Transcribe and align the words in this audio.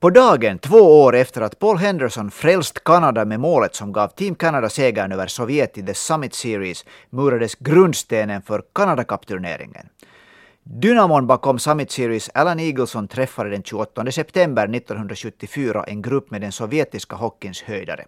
På 0.00 0.10
dagen, 0.10 0.58
två 0.58 1.02
år 1.02 1.16
efter 1.16 1.40
att 1.40 1.58
Paul 1.58 1.78
Henderson 1.78 2.30
frälst 2.30 2.84
Kanada 2.84 3.24
med 3.24 3.40
målet 3.40 3.74
som 3.74 3.92
gav 3.92 4.08
Team 4.08 4.34
Canada 4.34 4.68
segern 4.68 5.12
över 5.12 5.26
Sovjet 5.26 5.78
i 5.78 5.82
The 5.82 5.94
Summit 5.94 6.34
Series, 6.34 6.84
murades 7.10 7.54
grundstenen 7.54 8.42
för 8.42 8.62
Kanadakapturneringen. 8.74 9.88
Dynamon 10.62 11.26
bakom 11.26 11.58
Summit 11.58 11.90
Series 11.90 12.30
Alan 12.34 12.60
Eagleson 12.60 13.08
träffade 13.08 13.50
den 13.50 13.62
28 13.62 14.12
september 14.12 14.62
1974 14.62 15.84
en 15.86 16.02
grupp 16.02 16.30
med 16.30 16.40
den 16.40 16.52
sovjetiska 16.52 17.16
hockeyns 17.16 17.62
höjdare. 17.62 18.04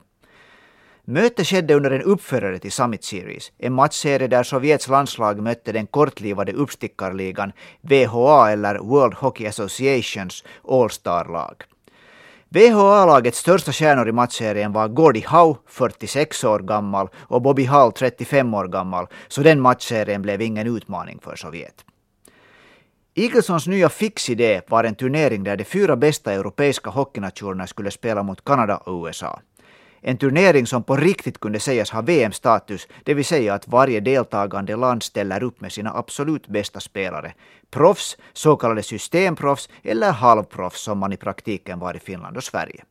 Mötet 1.04 1.46
skedde 1.46 1.74
under 1.74 1.90
en 1.90 2.02
uppförare 2.02 2.58
till 2.58 2.72
Summit 2.72 3.04
Series, 3.04 3.52
en 3.58 3.72
matchserie 3.72 4.28
där 4.28 4.42
Sovjets 4.42 4.88
landslag 4.88 5.40
mötte 5.40 5.72
den 5.72 5.86
kortlivade 5.86 6.52
uppstickarligan 6.52 7.52
VHA 7.80 8.50
eller 8.50 8.78
World 8.78 9.14
Hockey 9.14 9.46
Associations 9.46 10.44
All-Star-lag. 10.68 11.64
VHA-lagets 12.54 13.38
största 13.38 13.72
stjärnor 13.72 14.08
i 14.08 14.12
matchserien 14.12 14.72
var 14.72 14.88
Gordie 14.88 15.26
Howe, 15.28 15.56
46 15.66 16.44
år 16.44 16.58
gammal, 16.58 17.08
och 17.16 17.42
Bobby 17.42 17.64
Hall, 17.64 17.92
35 17.92 18.54
år 18.54 18.68
gammal, 18.68 19.06
så 19.28 19.42
den 19.42 19.60
matchserien 19.60 20.22
blev 20.22 20.42
ingen 20.42 20.76
utmaning 20.76 21.18
för 21.22 21.36
Sovjet. 21.36 21.84
Eaglesons 23.14 23.66
nya 23.66 23.88
fixidé 23.88 24.60
var 24.68 24.84
en 24.84 24.94
turnering 24.94 25.44
där 25.44 25.56
de 25.56 25.64
fyra 25.64 25.96
bästa 25.96 26.32
europeiska 26.32 26.90
hockeynationerna 26.90 27.66
skulle 27.66 27.90
spela 27.90 28.22
mot 28.22 28.44
Kanada 28.44 28.76
och 28.76 29.06
USA. 29.06 29.40
En 30.04 30.16
turnering 30.16 30.66
som 30.66 30.82
på 30.82 30.96
riktigt 30.96 31.40
kunde 31.40 31.60
sägas 31.60 31.90
ha 31.90 32.00
VM-status, 32.00 32.88
det 33.04 33.14
vill 33.14 33.24
säga 33.24 33.54
att 33.54 33.68
varje 33.68 34.00
deltagande 34.00 34.76
land 34.76 35.02
ställer 35.02 35.42
upp 35.42 35.60
med 35.60 35.72
sina 35.72 35.94
absolut 35.94 36.48
bästa 36.48 36.80
spelare. 36.80 37.34
Proffs, 37.70 38.16
så 38.32 38.56
kallade 38.56 38.82
systemproffs 38.82 39.68
eller 39.82 40.12
halvproffs 40.12 40.82
som 40.82 40.98
man 40.98 41.12
i 41.12 41.16
praktiken 41.16 41.78
var 41.78 41.96
i 41.96 41.98
Finland 41.98 42.36
och 42.36 42.44
Sverige. 42.44 42.84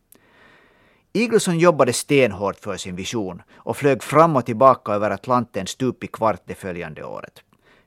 Igelsson 1.13 1.59
jobbade 1.59 1.93
stenhårt 1.93 2.59
för 2.59 2.77
sin 2.77 2.95
vision 2.95 3.41
och 3.53 3.77
flög 3.77 4.03
fram 4.03 4.35
och 4.35 4.45
tillbaka 4.45 4.91
över 4.91 5.11
Atlanten 5.11 5.67
stup 5.67 6.03
i 6.03 6.07
kvart 6.07 6.41
det 6.45 6.55
följande 6.55 7.03
året. 7.03 7.43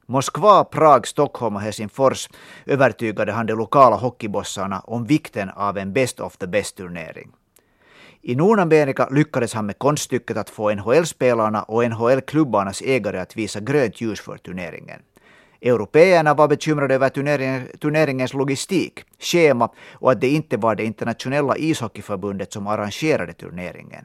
Moskva, 0.07 0.65
Prag, 0.65 1.07
Stockholm 1.07 1.57
och 1.57 1.63
Helsingfors 1.63 2.29
övertygade 2.67 3.33
han 3.33 3.47
de 3.47 3.55
lokala 3.55 3.97
hockeybossarna 3.97 4.81
om 4.81 5.05
vikten 5.05 5.51
av 5.51 5.79
en 5.79 5.93
best 5.93 6.21
of 6.21 6.37
the 6.37 6.47
best-turnering. 6.47 7.31
I 8.27 8.35
Nordamerika 8.35 9.09
lyckades 9.11 9.55
han 9.55 9.67
med 9.67 9.79
konststycket 9.79 10.37
att 10.37 10.51
få 10.51 10.75
NHL-spelarna 10.75 11.63
och 11.63 11.85
NHL-klubbarnas 11.85 12.83
ägare 12.83 13.19
att 13.21 13.37
visa 13.37 13.61
grönt 13.61 14.01
ljus 14.01 14.21
för 14.21 14.37
turneringen. 14.37 15.01
Européerna 15.61 16.35
var 16.35 16.49
bekymrade 16.49 16.95
över 16.95 17.09
turneringens 17.79 18.35
logistik, 18.35 19.05
schema 19.19 19.71
och 19.93 20.13
att 20.13 20.21
det 20.21 20.29
inte 20.29 20.57
var 20.57 20.75
det 20.75 20.85
internationella 20.85 21.57
ishockeyförbundet 21.57 22.53
som 22.53 22.67
arrangerade 22.67 23.33
turneringen. 23.33 24.05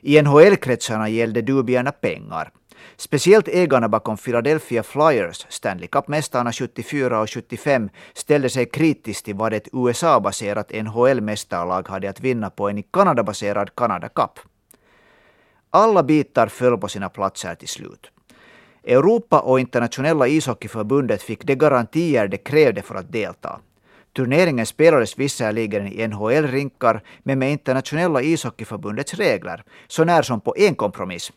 I 0.00 0.22
NHL-kretsarna 0.22 1.08
gällde 1.08 1.42
dubierna 1.42 1.92
pengar. 1.92 2.50
Speciellt 2.96 3.48
ägarna 3.48 3.88
bakom 3.88 4.16
Philadelphia 4.16 4.82
Flyers, 4.82 5.46
Stanley 5.48 5.88
Cup-mästarna 5.88 6.52
74 6.52 7.20
och 7.20 7.30
75, 7.30 7.90
ställde 8.14 8.50
sig 8.50 8.66
kritiskt 8.66 9.24
till 9.24 9.34
vad 9.34 9.52
ett 9.52 9.68
USA-baserat 9.72 10.70
NHL-mästarlag 10.70 11.88
hade 11.88 12.10
att 12.10 12.20
vinna 12.20 12.50
på 12.50 12.68
en 12.68 12.78
i 12.78 12.82
Kanada-baserad 12.82 13.74
Canada 13.74 14.08
Cup. 14.08 14.38
Alla 15.70 16.02
bitar 16.02 16.46
föll 16.46 16.78
på 16.78 16.88
sina 16.88 17.08
platser 17.08 17.54
till 17.54 17.68
slut. 17.68 18.10
Europa 18.84 19.40
och 19.40 19.60
internationella 19.60 20.28
ishockeyförbundet 20.28 21.22
fick 21.22 21.44
de 21.44 21.54
garantier 21.54 22.28
de 22.28 22.38
krävde 22.38 22.82
för 22.82 22.94
att 22.94 23.12
delta. 23.12 23.60
Turneringen 24.16 24.66
spelades 24.66 25.18
visserligen 25.18 25.86
i 25.86 26.08
NHL-rinkar, 26.08 27.02
men 27.22 27.38
med 27.38 27.52
internationella 27.52 28.22
ishockeyförbundets 28.22 29.14
regler, 29.14 29.64
så 29.88 30.04
när 30.04 30.22
som 30.22 30.40
på 30.40 30.54
en 30.58 30.74
kompromiss, 30.74 31.32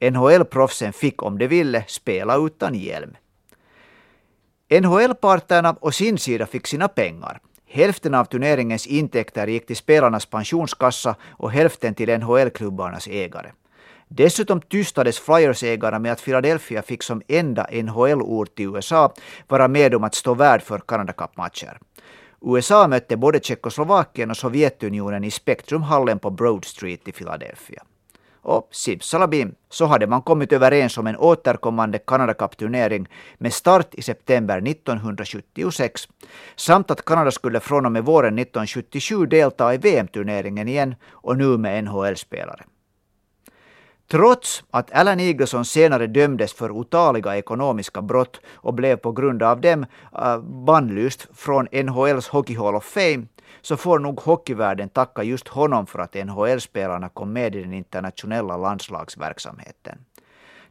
NHL-proffsen 0.00 0.92
fick 0.92 1.22
om 1.22 1.38
de 1.38 1.46
ville 1.46 1.84
spela 1.88 2.36
utan 2.36 2.74
hjälm. 2.74 3.16
NHL-parterna 4.70 5.76
å 5.80 5.90
sin 5.90 6.18
sida 6.18 6.46
fick 6.46 6.66
sina 6.66 6.88
pengar. 6.88 7.40
Hälften 7.66 8.14
av 8.14 8.24
turneringens 8.24 8.86
intäkter 8.86 9.46
gick 9.46 9.66
till 9.66 9.76
spelarnas 9.76 10.26
pensionskassa 10.26 11.16
och 11.30 11.52
hälften 11.52 11.94
till 11.94 12.08
NHL-klubbarnas 12.08 13.08
ägare. 13.08 13.52
Dessutom 14.08 14.60
tystades 14.60 15.20
Flyers-ägarna 15.20 15.98
med 15.98 16.12
att 16.12 16.24
Philadelphia 16.24 16.82
fick 16.82 17.02
som 17.02 17.22
enda 17.28 17.66
NHL-ort 17.72 18.60
i 18.60 18.62
USA 18.62 19.14
vara 19.48 19.68
med 19.68 19.94
om 19.94 20.04
att 20.04 20.14
stå 20.14 20.34
värd 20.34 20.62
för 20.62 20.78
Canada 20.78 21.12
Cup-matcher. 21.12 21.78
USA 22.46 22.88
mötte 22.88 23.16
både 23.16 23.40
Tjeckoslovakien 23.40 24.30
och 24.30 24.36
Sovjetunionen 24.36 25.24
i 25.24 25.30
Spectrumhallen 25.30 26.18
på 26.18 26.30
Broad 26.30 26.64
Street 26.64 27.08
i 27.08 27.12
Philadelphia. 27.12 27.82
Och 28.44 28.68
simsalabim 28.70 29.54
så 29.70 29.86
hade 29.86 30.06
man 30.06 30.22
kommit 30.22 30.52
överens 30.52 30.98
om 30.98 31.06
en 31.06 31.16
återkommande 31.16 31.98
Canada 31.98 32.34
Cup-turnering 32.34 33.08
med 33.38 33.52
start 33.52 33.94
i 33.94 34.02
september 34.02 34.68
1976 34.68 36.08
samt 36.56 36.90
att 36.90 37.04
Kanada 37.04 37.30
skulle 37.30 37.60
från 37.60 37.86
och 37.86 37.92
med 37.92 38.04
våren 38.04 38.38
1977 38.38 39.26
delta 39.26 39.74
i 39.74 39.78
VM-turneringen 39.78 40.68
igen 40.68 40.94
och 41.10 41.36
nu 41.36 41.58
med 41.58 41.84
NHL-spelare. 41.84 42.64
Trots 44.10 44.64
att 44.70 44.92
Alan 44.92 45.20
Eagleson 45.20 45.64
senare 45.64 46.06
dömdes 46.06 46.52
för 46.52 46.70
otaliga 46.70 47.36
ekonomiska 47.36 48.02
brott 48.02 48.40
och 48.54 48.74
blev 48.74 48.96
på 48.96 49.12
grund 49.12 49.42
av 49.42 49.60
dem 49.60 49.86
uh, 50.18 50.38
bannlyst 50.38 51.26
från 51.34 51.68
NHLs 51.72 52.28
Hockey 52.28 52.56
Hall 52.56 52.74
of 52.74 52.84
Fame 52.84 53.26
så 53.60 53.76
får 53.76 53.98
nog 53.98 54.20
hockeyvärlden 54.20 54.88
tacka 54.88 55.22
just 55.22 55.48
honom 55.48 55.86
för 55.86 55.98
att 55.98 56.14
NHL-spelarna 56.14 57.08
kom 57.08 57.32
med 57.32 57.56
i 57.56 57.62
den 57.62 57.72
internationella 57.72 58.56
landslagsverksamheten. 58.56 59.98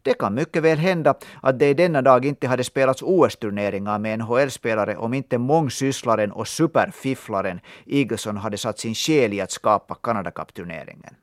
Det 0.01 0.13
kan 0.13 0.33
mycket 0.33 0.63
väl 0.63 0.77
hända 0.77 1.15
att 1.41 1.59
det 1.59 1.69
i 1.69 1.73
denna 1.73 2.01
dag 2.01 2.25
inte 2.25 2.47
hade 2.47 2.63
spelats 2.63 3.01
OS-turneringar 3.01 3.99
med 3.99 4.19
NHL-spelare 4.19 4.97
om 4.97 5.13
inte 5.13 5.37
mångsysslaren 5.37 6.31
och 6.31 6.47
superfifflaren 6.47 7.59
Eagleson 7.85 8.37
hade 8.37 8.57
satt 8.57 8.79
sin 8.79 8.95
själ 8.95 9.33
i 9.33 9.41
att 9.41 9.51
skapa 9.51 9.95
Canada 9.95 10.31
Cup-turneringen. 10.31 11.15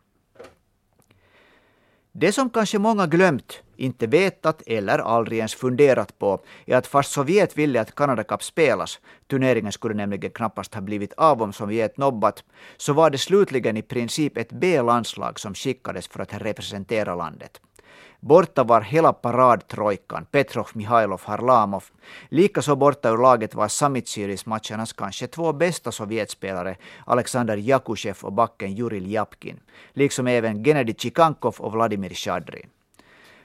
Det 2.12 2.32
som 2.32 2.50
kanske 2.50 2.78
många 2.78 3.06
glömt, 3.06 3.62
inte 3.76 4.06
vetat 4.06 4.62
eller 4.66 4.98
aldrig 4.98 5.38
ens 5.38 5.54
funderat 5.54 6.18
på 6.18 6.40
är 6.66 6.76
att 6.76 6.86
fast 6.86 7.12
Sovjet 7.12 7.58
ville 7.58 7.80
att 7.80 7.94
Canada 7.94 8.24
Cup 8.24 8.42
spelas, 8.42 9.00
turneringen 9.26 9.72
skulle 9.72 9.94
nämligen 9.94 10.30
knappast 10.30 10.74
ha 10.74 10.80
blivit 10.80 11.12
av 11.12 11.42
om 11.42 11.52
Sovjet 11.52 11.96
nobbat, 11.96 12.44
så 12.76 12.92
var 12.92 13.10
det 13.10 13.18
slutligen 13.18 13.76
i 13.76 13.82
princip 13.82 14.36
ett 14.36 14.52
B-landslag 14.52 15.40
som 15.40 15.54
skickades 15.54 16.08
för 16.08 16.20
att 16.20 16.34
representera 16.34 17.14
landet. 17.14 17.60
Borta 18.20 18.64
var 18.64 18.80
hela 18.80 19.12
paradtrojkan, 19.12 20.26
Petrov, 20.30 20.66
Mihailov, 20.74 21.20
Harlamov. 21.24 21.84
Likaså 22.28 22.76
borta 22.76 23.10
ur 23.10 23.18
laget 23.18 23.54
var 23.54 23.68
Summit 23.68 24.08
Series-matchernas 24.08 24.92
kanske 24.92 25.26
två 25.26 25.52
bästa 25.52 25.92
Sovjetspelare, 25.92 26.76
Alexander 27.06 27.56
Jakushev 27.56 28.16
och 28.22 28.32
backen 28.32 28.74
Juril 28.74 29.12
Japkin, 29.12 29.60
liksom 29.92 30.26
även 30.26 30.64
Gennady 30.64 30.94
Chikankov 30.94 31.54
och 31.58 31.72
Vladimir 31.72 32.14
Shadrin. 32.14 32.68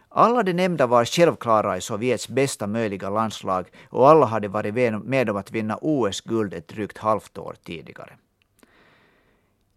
Alla 0.10 0.44
de 0.44 0.54
nämnda 0.54 0.88
var 0.88 1.06
självklara 1.06 1.78
i 1.78 1.82
Sovjets 1.82 2.30
bästa 2.30 2.68
möjliga 2.68 3.10
landslag 3.10 3.66
och 3.90 4.10
alla 4.10 4.26
hade 4.26 4.48
varit 4.48 5.04
med 5.06 5.30
om 5.30 5.38
att 5.38 5.52
vinna 5.52 5.78
OS-guld 5.82 6.54
ett 6.54 6.68
drygt 6.68 6.98
halvt 6.98 7.38
år 7.38 7.56
tidigare. 7.64 8.18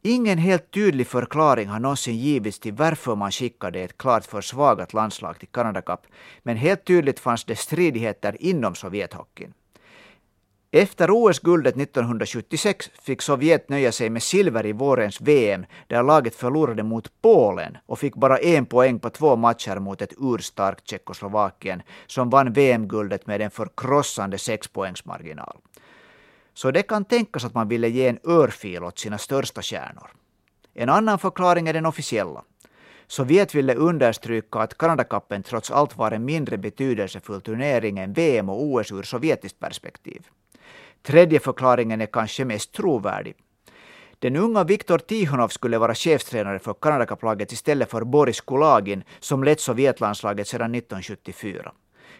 Ingen 0.02 0.38
helt 0.38 0.70
tydlig 0.70 1.06
förklaring 1.06 1.68
har 1.68 1.80
någonsin 1.80 2.16
givits 2.16 2.58
till 2.58 2.72
varför 2.72 3.16
man 3.16 3.32
skickade 3.32 3.80
ett 3.80 3.98
klart 3.98 4.26
försvagat 4.26 4.92
landslag 4.92 5.38
till 5.38 5.48
Canada 5.48 5.82
Cup, 5.82 6.00
men 6.42 6.56
helt 6.56 6.84
tydligt 6.84 7.20
fanns 7.20 7.44
det 7.44 7.56
stridigheter 7.56 8.36
inom 8.40 8.74
Sovjethockeyn. 8.74 9.52
Efter 10.70 11.10
OS-guldet 11.10 11.76
1976 11.76 12.90
fick 13.02 13.22
Sovjet 13.22 13.68
nöja 13.68 13.92
sig 13.92 14.10
med 14.10 14.22
silver 14.22 14.66
i 14.66 14.72
vårens 14.72 15.20
VM, 15.20 15.66
där 15.86 16.02
laget 16.02 16.34
förlorade 16.34 16.82
mot 16.82 17.12
Polen 17.22 17.76
och 17.86 17.98
fick 17.98 18.14
bara 18.14 18.38
en 18.38 18.66
poäng 18.66 18.98
på 18.98 19.10
två 19.10 19.36
matcher 19.36 19.78
mot 19.78 20.02
ett 20.02 20.12
urstarkt 20.18 20.88
Tjeckoslovakien, 20.88 21.82
som 22.06 22.30
vann 22.30 22.52
VM-guldet 22.52 23.26
med 23.26 23.40
en 23.40 23.50
förkrossande 23.50 24.38
sexpoängsmarginal 24.38 25.56
så 26.58 26.70
det 26.70 26.82
kan 26.82 27.04
tänkas 27.04 27.44
att 27.44 27.54
man 27.54 27.68
ville 27.68 27.88
ge 27.88 28.08
en 28.08 28.18
örfil 28.24 28.84
åt 28.84 28.98
sina 28.98 29.18
största 29.18 29.62
stjärnor. 29.62 30.10
En 30.74 30.88
annan 30.88 31.18
förklaring 31.18 31.68
är 31.68 31.72
den 31.72 31.86
officiella. 31.86 32.42
Sovjet 33.06 33.54
ville 33.54 33.74
understryka 33.74 34.58
att 34.58 34.78
Kanadakappen 34.78 35.42
trots 35.42 35.70
allt 35.70 35.96
var 35.96 36.10
en 36.10 36.24
mindre 36.24 36.58
betydelsefull 36.58 37.40
turnering 37.40 37.98
än 37.98 38.12
VM 38.12 38.48
och 38.48 38.62
OS 38.62 38.92
ur 38.92 39.02
sovjetiskt 39.02 39.58
perspektiv. 39.58 40.26
Tredje 41.02 41.40
förklaringen 41.40 42.00
är 42.00 42.06
kanske 42.06 42.44
mest 42.44 42.72
trovärdig. 42.72 43.34
Den 44.18 44.36
unga 44.36 44.64
Viktor 44.64 44.98
Tihonov 44.98 45.48
skulle 45.48 45.78
vara 45.78 45.94
chefstränare 45.94 46.58
för 46.58 46.74
Kanadakapplaget 46.74 47.52
istället 47.52 47.90
för 47.90 48.04
Boris 48.04 48.40
Kulagin 48.40 49.04
som 49.20 49.44
lett 49.44 49.60
Sovjetlandslaget 49.60 50.48
sedan 50.48 50.74
1974. 50.74 51.72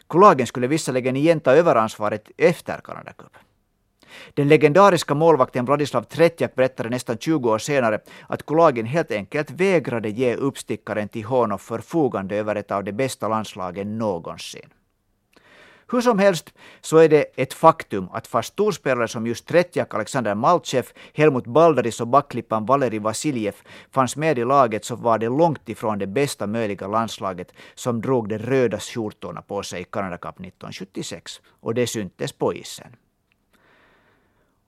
Kulagin 0.08 0.46
skulle 0.46 0.66
visserligen 0.66 1.16
igen 1.16 1.40
ta 1.40 1.52
över 1.52 1.76
ansvaret 1.76 2.30
efter 2.36 2.80
Kanadacup. 2.84 3.36
Den 4.34 4.48
legendariska 4.48 5.14
målvakten 5.14 5.64
Vladislav 5.64 6.02
Tretjak 6.02 6.54
berättade 6.54 6.88
nästan 6.88 7.18
20 7.18 7.50
år 7.50 7.58
senare 7.58 8.00
att 8.26 8.46
Kulagin 8.46 8.86
helt 8.86 9.10
enkelt 9.10 9.50
vägrade 9.50 10.08
ge 10.08 10.34
uppstickaren 10.34 11.08
Tihonov 11.08 11.58
förfogande 11.58 12.36
över 12.36 12.56
ett 12.56 12.70
av 12.70 12.84
de 12.84 12.92
bästa 12.92 13.28
landslagen 13.28 13.98
någonsin. 13.98 14.70
Hur 15.92 16.00
som 16.00 16.18
helst 16.18 16.54
så 16.80 16.96
är 16.96 17.08
det 17.08 17.22
ett 17.36 17.54
faktum 17.54 18.08
att 18.12 18.26
fast 18.26 18.52
storspelare 18.52 19.08
som 19.08 19.26
just 19.26 19.46
Tretjak, 19.46 19.94
Alexander 19.94 20.34
Maltsev, 20.34 20.86
Helmut 21.14 21.46
Baldaris 21.46 22.00
och 22.00 22.08
backklippan 22.08 22.66
Valeri 22.66 22.98
Vasiljev 22.98 23.54
fanns 23.90 24.16
med 24.16 24.38
i 24.38 24.44
laget 24.44 24.84
så 24.84 24.96
var 24.96 25.18
det 25.18 25.28
långt 25.28 25.68
ifrån 25.68 25.98
det 25.98 26.06
bästa 26.06 26.46
möjliga 26.46 26.86
landslaget 26.86 27.52
som 27.74 28.00
drog 28.00 28.28
de 28.28 28.38
röda 28.38 28.80
skjortorna 28.80 29.42
på 29.42 29.62
sig 29.62 29.80
i 29.80 29.84
Canada 29.84 30.16
Cup 30.16 30.34
1976. 30.34 31.40
Och 31.60 31.74
det 31.74 31.86
syntes 31.86 32.32
på 32.32 32.54
isen. 32.54 32.96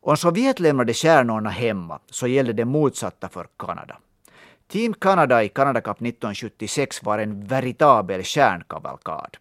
Om 0.03 0.17
Sovjet 0.17 0.61
lämnade 0.61 0.95
kärnorna 0.95 1.51
hemma 1.51 1.99
så 2.11 2.27
gällde 2.27 2.53
det 2.53 2.65
motsatta 2.65 3.29
för 3.29 3.47
Kanada. 3.59 3.97
Team 4.69 4.95
Canada 4.95 5.45
i 5.45 5.49
Canada 5.49 5.81
Cup 5.81 5.97
1976 5.97 7.03
var 7.03 7.19
en 7.19 7.45
veritabel 7.45 8.25
kärnkavalkad. 8.25 9.37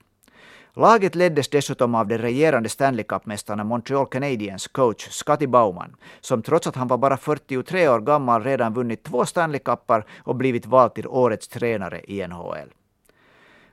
Laget 0.73 1.15
leddes 1.15 1.49
dessutom 1.49 1.95
av 1.95 2.07
den 2.07 2.17
regerande 2.17 2.69
Stanley 2.69 3.03
Cup-mästarna 3.03 3.63
Montreal 3.63 4.05
Canadiens 4.05 4.67
coach 4.67 5.07
Scotty 5.09 5.47
Bauman, 5.47 5.95
som 6.21 6.41
trots 6.41 6.67
att 6.67 6.75
han 6.75 6.87
var 6.87 6.97
bara 6.97 7.17
43 7.17 7.89
år 7.89 7.99
gammal 7.99 8.43
redan 8.43 8.73
vunnit 8.73 9.03
två 9.03 9.25
Stanley 9.25 9.59
Cupar 9.59 10.05
och 10.23 10.35
blivit 10.35 10.65
vald 10.65 10.93
till 10.93 11.07
årets 11.07 11.47
tränare 11.47 12.01
i 12.07 12.27
NHL. 12.27 12.73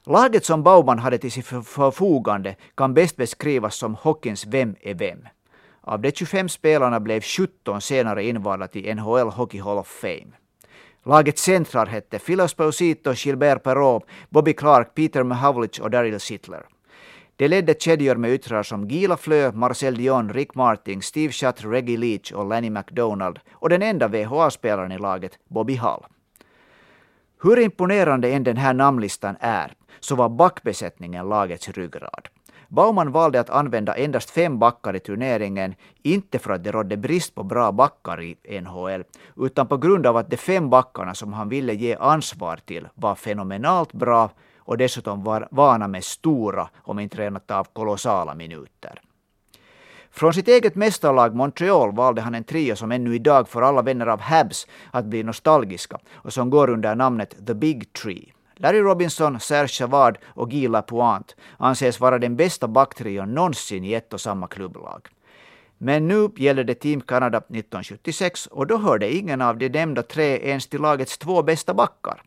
Laget 0.05 0.45
som 0.45 0.63
Bauman 0.63 0.99
hade 0.99 1.19
till 1.19 1.33
sitt 1.33 1.47
förfogande 1.47 2.57
kan 2.75 2.95
bäst 2.95 3.17
beskrivas 3.17 3.77
som 3.77 3.95
hockeyns 3.95 4.47
Vem 4.47 4.77
är 4.81 4.95
vem? 4.95 5.19
Av 5.89 6.01
de 6.01 6.13
25 6.13 6.49
spelarna 6.49 7.01
blev 7.01 7.21
17 7.21 7.81
senare 7.81 8.25
invalda 8.25 8.69
till 8.69 8.97
NHL 8.97 9.29
Hockey 9.29 9.61
Hall 9.61 9.79
of 9.79 9.89
Fame. 9.89 10.33
Lagets 11.05 11.43
centrar 11.43 11.87
hette 11.87 12.19
Phil 12.19 12.41
Esposito, 12.41 13.13
Gilbert 13.15 13.63
Perrault, 13.63 14.05
Bobby 14.31 14.53
Clark, 14.53 14.95
Peter 14.95 15.23
Mahavlich 15.23 15.81
och 15.81 15.91
Daryl 15.91 16.21
Sittler. 16.21 16.67
Det 17.37 17.49
ledde 17.49 17.75
kedjor 17.75 18.17
med 18.17 18.33
yttrar 18.33 18.63
som 18.63 18.89
Gila 18.89 19.17
Flö, 19.17 19.53
Marcel 19.53 19.97
Dion, 19.97 20.33
Rick 20.33 20.55
Martin, 20.55 21.03
Steve 21.03 21.33
Shutt, 21.33 21.65
Reggie 21.65 21.97
Leach 21.97 22.33
och 22.33 22.49
Lenny 22.49 22.71
McDonald 22.71 23.39
och 23.53 23.69
den 23.69 23.83
enda 23.83 24.09
VHA-spelaren 24.09 24.93
i 24.93 24.99
laget, 24.99 25.39
Bobby 25.49 25.77
Hall. 25.77 26.07
Hur 27.43 27.59
imponerande 27.59 28.31
än 28.31 28.45
den 28.45 28.57
här 28.57 28.75
namnlistan 28.75 29.37
är, 29.41 29.73
så 30.01 30.15
var 30.15 30.29
backbesättningen 30.29 31.29
lagets 31.29 31.69
ryggrad. 31.69 32.29
Bauman 32.69 33.13
valde 33.13 33.41
att 33.41 33.51
använda 33.51 33.95
endast 33.95 34.31
fem 34.31 34.59
backar 34.59 34.97
i 34.97 35.01
turneringen, 35.01 35.75
inte 36.03 36.39
för 36.39 36.51
att 36.53 36.65
det 36.65 36.73
rådde 36.73 36.97
brist 36.97 37.35
på 37.35 37.43
bra 37.43 37.73
backar 37.73 38.23
i 38.23 38.61
NHL, 38.61 39.05
utan 39.37 39.67
på 39.67 39.77
grund 39.77 40.07
av 40.07 40.17
att 40.17 40.31
de 40.31 40.37
fem 40.37 40.71
backarna 40.71 41.15
som 41.15 41.33
han 41.33 41.49
ville 41.49 41.75
ge 41.75 41.97
ansvar 41.97 42.57
till 42.65 42.89
var 42.95 43.15
fenomenalt 43.15 43.93
bra 43.93 44.31
och 44.59 44.79
dessutom 44.79 45.25
var 45.25 45.49
vana 45.51 45.89
med 45.89 46.05
stora, 46.05 46.69
om 46.77 46.99
inte 46.99 47.17
rent 47.17 47.51
av 47.51 47.67
kolossala 47.73 48.35
minuter. 48.35 49.01
Från 50.11 50.35
sitt 50.35 50.49
eget 50.49 50.75
mästarlag 50.75 51.35
Montreal 51.35 51.95
valde 51.95 52.21
han 52.21 52.35
en 52.35 52.45
trio 52.45 52.77
som 52.77 52.93
ännu 52.93 53.15
idag 53.15 53.49
får 53.49 53.63
alla 53.63 53.83
vänner 53.83 54.07
av 54.07 54.21
Habs 54.21 54.67
att 54.91 55.05
bli 55.05 55.23
nostalgiska 55.23 55.99
och 56.15 56.33
som 56.33 56.51
går 56.51 56.71
under 56.71 56.95
namnet 56.95 57.47
The 57.47 57.55
Big 57.55 57.93
Tree. 57.93 58.36
Larry 58.59 58.81
Robinson, 58.81 59.41
Serge 59.41 59.69
Chavard 59.69 60.19
och 60.27 60.51
Guy 60.51 60.69
Lapointe 60.69 61.35
anses 61.59 62.01
vara 62.01 62.19
den 62.19 62.37
bästa 62.37 62.69
backtrion 62.69 63.35
någonsin 63.35 63.85
i 63.85 63.93
ett 63.93 64.13
och 64.13 64.21
samma 64.21 64.47
klubblag. 64.47 65.09
Men 65.79 66.09
nu 66.09 66.29
gäller 66.37 66.65
det 66.65 66.75
Team 66.75 67.01
Canada 67.01 67.39
1976 67.39 68.47
och 68.47 68.67
då 68.67 68.77
hörde 68.77 69.15
ingen 69.15 69.43
av 69.43 69.59
de 69.59 69.69
nämnda 69.69 70.03
tre 70.03 70.39
ens 70.39 70.67
till 70.67 70.81
lagets 70.81 71.19
två 71.19 71.43
bästa 71.43 71.75
backar. 71.75 72.23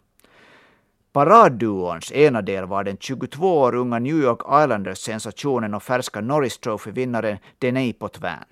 Paradduons 1.11 2.11
ena 2.11 2.41
del 2.41 2.65
var 2.65 2.83
den 2.83 2.97
22 2.97 3.59
år 3.59 3.75
unga 3.75 3.99
New 3.99 4.15
York 4.15 4.39
Islanders-sensationen 4.39 5.73
och 5.73 5.83
färska 5.83 6.21
Norris 6.21 6.57
Trophy-vinnaren 6.57 7.37
Deney 7.59 7.93
Potvin. 7.93 8.45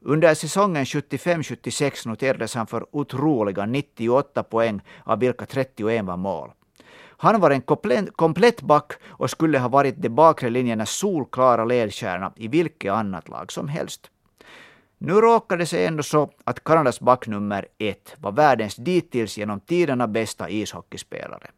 Under 0.00 0.34
säsongen 0.34 0.84
75-76 0.84 2.08
noterades 2.08 2.54
han 2.54 2.66
för 2.66 2.86
otroliga 2.90 3.66
98 3.66 4.42
poäng, 4.42 4.80
av 5.04 5.18
vilka 5.18 5.46
31 5.46 6.04
var 6.04 6.16
mål. 6.16 6.50
Han 7.16 7.40
var 7.40 7.50
en 7.50 7.62
komplett 8.10 8.62
back 8.62 8.92
och 9.06 9.30
skulle 9.30 9.58
ha 9.58 9.68
varit 9.68 10.02
de 10.02 10.08
bakre 10.08 10.50
linjernas 10.50 10.90
solklara 10.90 11.64
ledstjärna 11.64 12.32
i 12.36 12.48
vilket 12.48 12.92
annat 12.92 13.28
lag 13.28 13.52
som 13.52 13.68
helst. 13.68 14.10
Nu 14.98 15.12
råkade 15.12 15.62
det 15.62 15.66
sig 15.66 15.86
ändå 15.86 16.02
så 16.02 16.30
att 16.44 16.64
Kanadas 16.64 17.00
back 17.00 17.26
nummer 17.26 17.66
ett 17.78 18.14
var 18.18 18.32
världens 18.32 18.76
dittills 18.76 19.38
genom 19.38 19.60
tiderna 19.60 20.08
bästa 20.08 20.50
ishockeyspelare. 20.50 21.50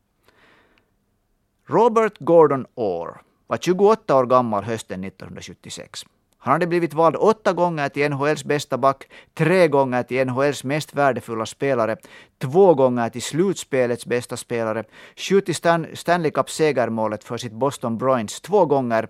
Robert 1.66 2.18
Gordon 2.18 2.66
Orr 2.74 3.20
var 3.46 3.56
28 3.56 4.16
år 4.16 4.26
gammal 4.26 4.64
hösten 4.64 5.04
1976. 5.04 6.04
Han 6.38 6.52
hade 6.52 6.66
blivit 6.66 6.94
vald 6.94 7.16
åtta 7.16 7.52
gånger 7.52 7.88
till 7.88 8.10
NHLs 8.10 8.44
bästa 8.44 8.78
back, 8.78 9.10
tre 9.34 9.68
gånger 9.68 10.02
till 10.02 10.26
NHLs 10.26 10.64
mest 10.64 10.94
värdefulla 10.94 11.46
spelare, 11.46 11.96
två 12.38 12.74
gånger 12.74 13.08
till 13.08 13.22
slutspelets 13.22 14.06
bästa 14.06 14.36
spelare, 14.36 14.84
skjutit 15.16 15.56
Stan 15.56 15.86
Stanley 15.94 16.30
Cup-segermålet 16.30 17.24
för 17.24 17.36
sitt 17.36 17.52
Boston 17.52 17.98
Bruins 17.98 18.40
två 18.40 18.66
gånger, 18.66 19.08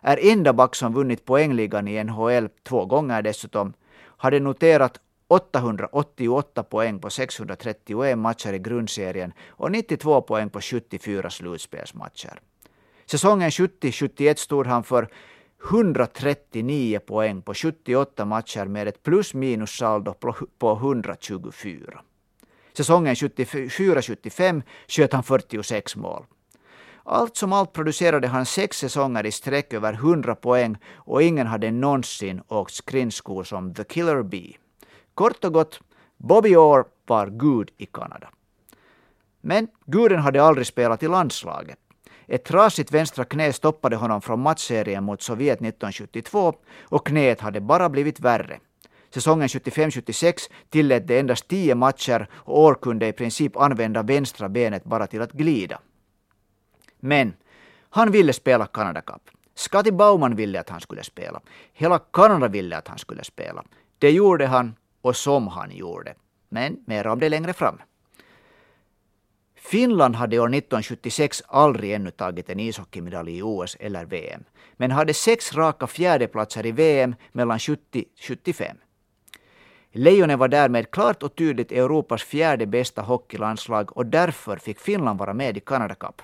är 0.00 0.32
enda 0.32 0.52
back 0.52 0.74
som 0.74 0.94
vunnit 0.94 1.24
poängligan 1.24 1.88
i 1.88 2.04
NHL 2.04 2.48
två 2.62 2.84
gånger 2.84 3.22
dessutom, 3.22 3.72
hade 4.16 4.40
noterat 4.40 5.00
888 5.28 6.62
poäng 6.62 6.98
på 6.98 7.10
631 7.10 8.18
matcher 8.18 8.52
i 8.52 8.58
grundserien 8.58 9.32
och 9.48 9.72
92 9.72 10.22
poäng 10.22 10.50
på 10.50 10.60
74 10.60 11.30
slutspelsmatcher. 11.30 12.40
Säsongen 13.06 13.50
70-71 13.50 14.34
stod 14.34 14.66
han 14.66 14.84
för 14.84 15.08
139 15.68 16.98
poäng 17.06 17.42
på 17.42 17.54
78 17.54 18.24
matcher 18.24 18.64
med 18.64 18.88
ett 18.88 19.02
plus 19.02 19.34
minus 19.34 19.70
saldo 19.70 20.14
på 20.58 20.72
124. 20.72 22.00
Säsongen 22.72 23.14
74-75 23.14 24.62
sköt 24.88 25.12
han 25.12 25.22
46 25.22 25.96
mål. 25.96 26.24
Allt 27.04 27.36
som 27.36 27.52
allt 27.52 27.72
producerade 27.72 28.28
han 28.28 28.46
sex 28.46 28.78
säsonger 28.78 29.26
i 29.26 29.32
sträck 29.32 29.72
över 29.72 29.92
100 29.92 30.34
poäng 30.34 30.76
och 30.94 31.22
ingen 31.22 31.46
hade 31.46 31.70
någonsin 31.70 32.42
åkt 32.48 32.72
skridskor 32.72 33.44
som 33.44 33.74
The 33.74 33.84
Killer 33.84 34.22
Bee. 34.22 34.56
Kort 35.14 35.44
och 35.44 35.52
gott, 35.52 35.80
Bobby 36.16 36.56
Orr 36.56 36.84
var 37.06 37.26
gud 37.26 37.70
i 37.76 37.86
Kanada. 37.86 38.28
Men 39.40 39.68
guden 39.86 40.18
hade 40.18 40.42
aldrig 40.42 40.66
spelat 40.66 41.02
i 41.02 41.08
landslaget. 41.08 41.78
Ett 42.32 42.44
trasigt 42.44 42.92
vänstra 42.92 43.24
knä 43.24 43.52
stoppade 43.52 43.96
honom 43.96 44.20
från 44.20 44.40
matchserien 44.40 45.04
mot 45.04 45.22
Sovjet 45.22 45.58
1972 45.58 46.54
och 46.82 47.06
knät 47.06 47.40
hade 47.40 47.60
bara 47.60 47.88
blivit 47.88 48.20
värre. 48.20 48.60
Säsongen 49.14 49.48
75-76 49.48 50.50
tillät 50.68 51.06
det 51.06 51.18
endast 51.18 51.48
tio 51.48 51.74
matcher 51.74 52.28
och 52.32 52.64
Orr 52.64 52.74
kunde 52.74 53.08
i 53.08 53.12
princip 53.12 53.56
använda 53.56 54.02
vänstra 54.02 54.48
benet 54.48 54.84
bara 54.84 55.06
till 55.06 55.22
att 55.22 55.32
glida. 55.32 55.80
Men 57.00 57.32
han 57.90 58.10
ville 58.10 58.32
spela 58.32 58.66
Canada 58.66 59.00
Cup. 59.00 59.22
Scotty 59.54 59.90
Bauman 59.90 60.36
ville 60.36 60.60
att 60.60 60.68
han 60.68 60.80
skulle 60.80 61.02
spela. 61.02 61.40
Hela 61.72 61.98
Kanada 61.98 62.48
ville 62.48 62.76
att 62.76 62.88
han 62.88 62.98
skulle 62.98 63.24
spela. 63.24 63.64
Det 63.98 64.10
gjorde 64.10 64.46
han 64.46 64.74
och 65.02 65.16
som 65.16 65.48
han 65.48 65.70
gjorde. 65.70 66.14
Men 66.48 66.84
mer 66.86 67.06
om 67.06 67.18
det 67.18 67.28
längre 67.28 67.52
fram. 67.52 67.78
Finland 69.62 70.16
hade 70.16 70.38
år 70.38 70.46
1976 70.46 71.42
aldrig 71.46 71.92
ännu 71.92 72.10
tagit 72.10 72.50
en 72.50 72.60
ishockeymedalj 72.60 73.38
i 73.38 73.42
OS 73.42 73.76
eller 73.80 74.04
VM, 74.04 74.44
men 74.76 74.90
hade 74.90 75.14
sex 75.14 75.54
raka 75.54 75.86
fjärdeplatser 75.86 76.66
i 76.66 76.72
VM 76.72 77.14
mellan 77.32 77.58
70 77.58 78.04
75. 78.20 78.76
Lejonen 79.92 80.38
var 80.38 80.48
därmed 80.48 80.90
klart 80.90 81.22
och 81.22 81.34
tydligt 81.34 81.72
Europas 81.72 82.22
fjärde 82.22 82.66
bästa 82.66 83.02
hockeylandslag 83.02 83.96
och 83.96 84.06
därför 84.06 84.56
fick 84.56 84.80
Finland 84.80 85.18
vara 85.18 85.34
med 85.34 85.56
i 85.56 85.60
Canada 85.60 85.94
Cup. 85.94 86.22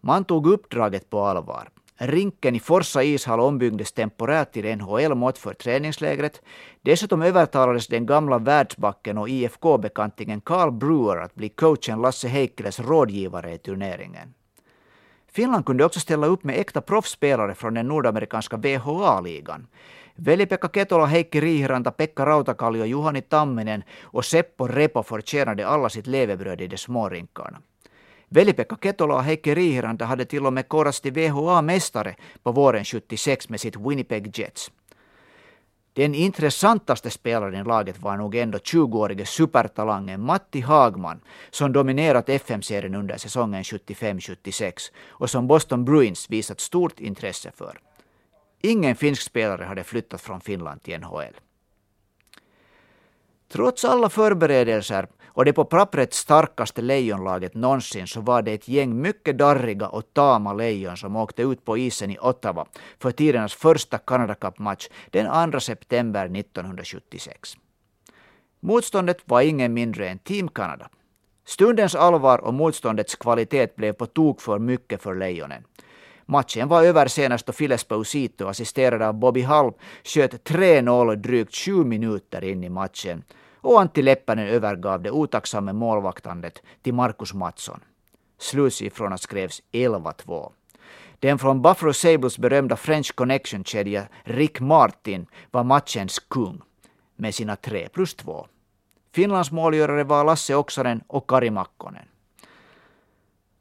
Man 0.00 0.24
tog 0.24 0.46
uppdraget 0.46 1.10
på 1.10 1.20
allvar. 1.20 1.68
Rinken 1.98 2.56
i 2.56 2.60
Forsa 2.60 3.02
ishall 3.02 3.40
ombyggdes 3.40 3.92
temporärt 3.92 4.52
till 4.52 4.76
NHL-mått 4.76 5.38
för 5.38 5.54
träningslägret. 5.54 6.42
Dessutom 6.82 7.22
övertalades 7.22 7.86
den 7.86 8.06
gamla 8.06 8.38
världsbacken 8.38 9.18
och 9.18 9.28
IFK-bekantingen 9.28 10.40
Carl 10.40 10.70
Brewer 10.70 11.16
att 11.16 11.34
bli 11.34 11.48
coachen 11.48 12.02
Lasse 12.02 12.28
Heikkiles 12.28 12.80
rådgivare 12.80 13.54
i 13.54 13.58
turneringen. 13.58 14.34
Finland 15.32 15.66
kunde 15.66 15.84
också 15.84 16.00
ställa 16.00 16.26
upp 16.26 16.44
med 16.44 16.60
äkta 16.60 16.80
proffsspelare 16.80 17.54
från 17.54 17.74
den 17.74 17.88
nordamerikanska 17.88 18.56
VHA-ligan. 18.56 19.66
Veli-Pekka 20.14 20.68
Ketola, 20.68 21.06
Heikki 21.06 21.40
Riihiranta, 21.40 21.90
Pekka 21.90 22.26
Rautakallio, 22.26 22.84
Juhani 22.84 23.22
Tamminen 23.22 23.82
och 24.02 24.24
Seppo 24.24 24.66
Repo 24.66 25.02
förtjänade 25.02 25.66
alla 25.66 25.88
sitt 25.88 26.06
levebröd 26.06 26.60
i 26.60 26.66
de 26.66 26.76
små 26.76 27.08
rinkarna. 27.08 27.58
Veli-Pekka 28.28 28.76
Ketola 28.82 29.14
och 29.14 29.22
Heikki 29.22 29.54
Riihiranta 29.54 30.04
hade 30.04 30.24
till 30.24 30.46
och 30.46 30.52
med 30.52 30.68
korats 30.68 31.00
till 31.00 31.12
VHA-mästare 31.12 32.14
på 32.42 32.52
våren 32.52 32.84
76 32.84 33.48
med 33.48 33.60
sitt 33.60 33.76
Winnipeg 33.76 34.38
Jets. 34.38 34.70
Den 35.92 36.14
intressantaste 36.14 37.10
spelaren 37.10 37.54
i 37.54 37.64
laget 37.64 37.98
var 38.02 38.16
nog 38.16 38.34
ändå 38.34 38.58
20-årige 38.58 39.26
supertalangen 39.26 40.20
Matti 40.20 40.60
Hagman 40.60 41.20
som 41.50 41.72
dominerat 41.72 42.28
FM-serien 42.28 42.94
under 42.94 43.16
säsongen 43.16 43.62
75-76 43.62 44.72
och 45.08 45.30
som 45.30 45.46
Boston 45.46 45.84
Bruins 45.84 46.30
visat 46.30 46.60
stort 46.60 47.00
intresse 47.00 47.50
för. 47.54 47.78
Ingen 48.60 48.96
finsk 48.96 49.22
spelare 49.22 49.64
hade 49.64 49.84
flyttat 49.84 50.20
från 50.20 50.40
Finland 50.40 50.82
till 50.82 51.00
NHL. 51.00 51.34
Trots 53.48 53.84
alla 53.84 54.08
förberedelser 54.08 55.06
och 55.36 55.44
det 55.44 55.52
på 55.52 55.64
pappret 55.64 56.14
starkaste 56.14 56.82
lejonlaget 56.82 57.54
någonsin 57.54 58.06
så 58.06 58.20
var 58.20 58.42
det 58.42 58.52
ett 58.52 58.68
gäng 58.68 59.00
mycket 59.00 59.38
darriga 59.38 59.88
och 59.88 60.12
tama 60.12 60.52
lejon 60.52 60.96
som 60.96 61.16
åkte 61.16 61.42
ut 61.42 61.64
på 61.64 61.78
isen 61.78 62.10
i 62.10 62.18
Ottawa 62.18 62.66
för 62.98 63.10
tidernas 63.10 63.54
första 63.54 63.98
Canada 63.98 64.34
Cup-match 64.34 64.88
den 65.10 65.52
2 65.52 65.60
september 65.60 66.24
1976. 66.24 67.56
Motståndet 68.60 69.18
var 69.24 69.40
ingen 69.40 69.74
mindre 69.74 70.08
än 70.08 70.18
Team 70.18 70.48
Canada. 70.48 70.88
Stundens 71.44 71.94
allvar 71.94 72.38
och 72.38 72.54
motståndets 72.54 73.14
kvalitet 73.14 73.76
blev 73.76 73.92
på 73.92 74.06
tok 74.06 74.40
för 74.40 74.58
mycket 74.58 75.02
för 75.02 75.14
lejonen. 75.14 75.64
Matchen 76.26 76.68
var 76.68 76.82
över 76.82 77.08
senast 77.08 77.46
då 77.46 77.52
Phil 77.52 77.76
Pausito 77.88 78.46
assisterad 78.46 79.02
av 79.02 79.14
Bobby 79.14 79.42
Hall, 79.42 79.72
sköt 80.04 80.50
3-0 80.50 81.16
drygt 81.16 81.56
sju 81.56 81.84
minuter 81.84 82.44
in 82.44 82.64
i 82.64 82.68
matchen 82.68 83.22
och 83.66 83.80
Antti 83.80 84.02
Leppänen 84.02 84.46
övergav 84.46 85.02
det 85.02 85.10
otacksamma 85.10 85.72
målvaktandet 85.72 86.62
till 86.82 86.94
Marcus 86.94 87.34
Mattsson. 87.34 87.80
Slutsiffrorna 88.38 89.18
skrevs 89.18 89.62
11-2. 89.72 90.52
Den 91.20 91.38
från 91.38 91.62
Buffalo 91.62 91.92
Sables 91.92 92.38
berömda 92.38 92.76
French 92.76 93.14
Connection-kedja 93.14 94.08
Rick 94.24 94.60
Martin 94.60 95.26
var 95.50 95.64
matchens 95.64 96.18
kung 96.18 96.62
med 97.16 97.34
sina 97.34 97.56
3 97.56 97.88
plus 97.88 98.14
2. 98.14 98.46
Finlands 99.12 99.50
målgörare 99.50 100.04
var 100.04 100.24
Lasse 100.24 100.54
Oksanen 100.54 101.02
och 101.06 101.30
Kari 101.30 101.50
Makkonen. 101.50 102.08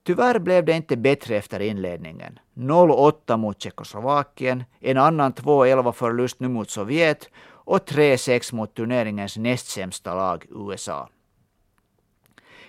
Tyvärr 0.03 0.39
blev 0.39 0.65
det 0.65 0.73
inte 0.73 0.97
bättre 0.97 1.35
efter 1.35 1.59
inledningen. 1.59 2.39
0-8 2.53 3.37
mot 3.37 3.61
Tjeckoslovakien, 3.61 4.63
en 4.79 4.97
annan 4.97 5.33
2-11 5.33 5.91
förlust 5.91 6.39
nu 6.39 6.47
mot 6.47 6.69
Sovjet 6.69 7.29
och 7.65 7.89
3-6 7.89 8.55
mot 8.55 8.75
turneringens 8.75 9.37
näst 9.37 9.67
sämsta 9.67 10.15
lag, 10.15 10.45
USA. 10.49 11.09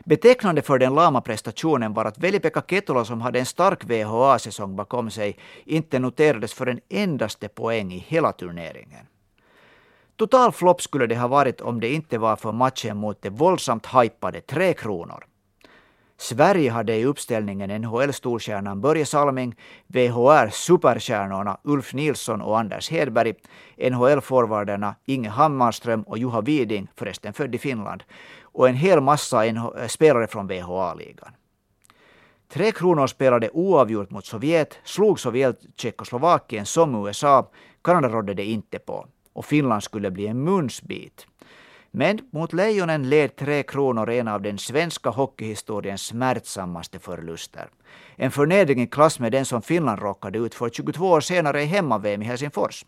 Betecknande 0.05 0.63
för 0.63 0.79
den 0.79 0.95
lama 0.95 1.21
prestationen 1.21 1.95
var 1.95 2.05
att 2.05 2.19
Veli-Pekka 2.19 2.63
Ketula 2.63 3.05
som 3.05 3.21
hade 3.21 3.39
en 3.39 3.47
stark 3.47 3.85
VHA-säsong 3.85 4.77
bakom 4.77 5.11
sig 5.11 5.39
inte 5.65 5.99
noterades 5.99 6.55
för 6.55 6.67
en 6.67 6.81
endaste 6.89 7.49
poäng 7.49 7.93
i 7.93 7.99
hela 7.99 8.33
turneringen. 8.33 9.07
Total 10.17 10.53
flopp 10.53 10.83
skulle 10.83 11.07
det 11.07 11.17
ha 11.17 11.29
varit 11.29 11.61
om 11.61 11.81
det 11.81 11.93
inte 11.95 12.19
var 12.19 12.37
för 12.37 12.53
matchen 12.53 12.97
mot 12.97 13.23
det 13.23 13.31
våldsamt 13.31 13.87
hypade 13.87 14.41
Tre 14.41 14.75
Kronor. 14.75 15.25
Sverige 16.19 16.71
hade 16.71 16.97
i 16.97 17.05
uppställningen 17.05 17.71
NHL-storstjärnan 17.71 18.81
Börje 18.81 19.07
Salming, 19.07 19.55
VHR-superstjärnorna 19.87 21.59
Ulf 21.63 21.95
Nilsson 21.95 22.41
och 22.41 22.59
Anders 22.59 22.91
Hedberg, 22.91 23.35
NHL-forwarderna 23.77 24.95
Inge 25.05 25.29
Hammarström 25.29 26.03
och 26.03 26.19
Juha 26.19 26.41
Widing, 26.41 26.89
förresten 26.97 27.33
född 27.33 27.55
i 27.55 27.59
Finland, 27.59 28.05
och 28.43 28.69
en 28.69 28.75
hel 28.75 29.01
massa 29.01 29.47
eh, 29.47 29.87
spelare 29.89 30.27
från 30.27 30.47
VHA-ligan. 30.47 31.33
Tre 32.49 32.73
Kronor 32.73 33.07
spelade 33.07 33.51
oavgjort 33.51 34.11
mot 34.11 34.27
Sovjet, 34.27 34.79
slog 34.85 35.21
Sovjet 35.21 35.61
Tjeckoslovakien 35.77 36.67
som 36.67 37.07
USA, 37.07 37.51
Kanada 37.83 38.09
rådde 38.09 38.35
det 38.35 38.45
inte 38.45 38.79
på. 38.79 39.07
Och 39.33 39.45
Finland 39.45 39.83
skulle 39.83 40.11
bli 40.11 40.27
en 40.27 40.45
munsbit. 40.45 41.27
Men 41.99 42.19
mot 42.31 42.53
Lejonen 42.53 43.09
led 43.09 43.37
Tre 43.37 43.63
Kronor 43.63 44.11
en 44.11 44.29
av 44.29 44.43
den 44.43 44.59
svenska 44.59 45.11
hockeyhistoriens 45.11 46.03
smärtsammaste 46.03 46.99
förluster. 46.99 47.69
En 48.17 48.31
förnedring 48.31 48.83
i 48.83 48.87
klass 48.87 49.19
med 49.21 49.33
den 49.33 49.45
som 49.45 49.63
Finland 49.63 50.03
råkade 50.03 50.39
ut 50.39 50.55
för 50.55 50.69
22 50.69 51.11
år 51.11 51.21
senare 51.21 51.63
i 51.63 51.65
hemma-VM 51.65 52.23
i 52.23 52.25
Helsingfors. 52.25 52.87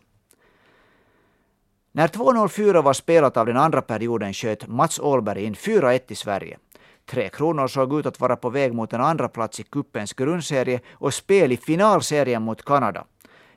När 1.91 2.07
2.04 2.07 2.81
var 2.81 2.93
spelat 2.93 3.37
av 3.37 3.45
den 3.45 3.57
andra 3.57 3.81
perioden 3.81 4.33
sköt 4.33 4.67
Mats 4.67 4.99
Åhlberg 4.99 5.43
in 5.43 5.55
4-1 5.55 6.01
i 6.07 6.15
Sverige. 6.15 6.57
Tre 7.05 7.29
Kronor 7.29 7.67
såg 7.67 7.99
ut 7.99 8.05
att 8.05 8.19
vara 8.19 8.35
på 8.35 8.49
väg 8.49 8.73
mot 8.73 8.93
en 8.93 9.01
andra 9.01 9.29
plats 9.29 9.59
i 9.59 9.63
kuppens 9.63 10.13
grundserie 10.13 10.79
och 10.91 11.13
spel 11.13 11.51
i 11.51 11.57
finalserien 11.57 12.41
mot 12.41 12.65
Kanada. 12.65 13.05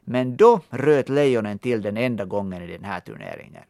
Men 0.05 0.37
då 0.37 0.61
röt 0.71 1.09
Lejonen 1.09 1.59
till 1.59 1.83
den 1.83 1.97
enda 1.97 2.25
gången 2.25 2.63
i 2.63 2.67
den 2.67 2.85
här 2.85 3.01
turneringen. 3.01 3.63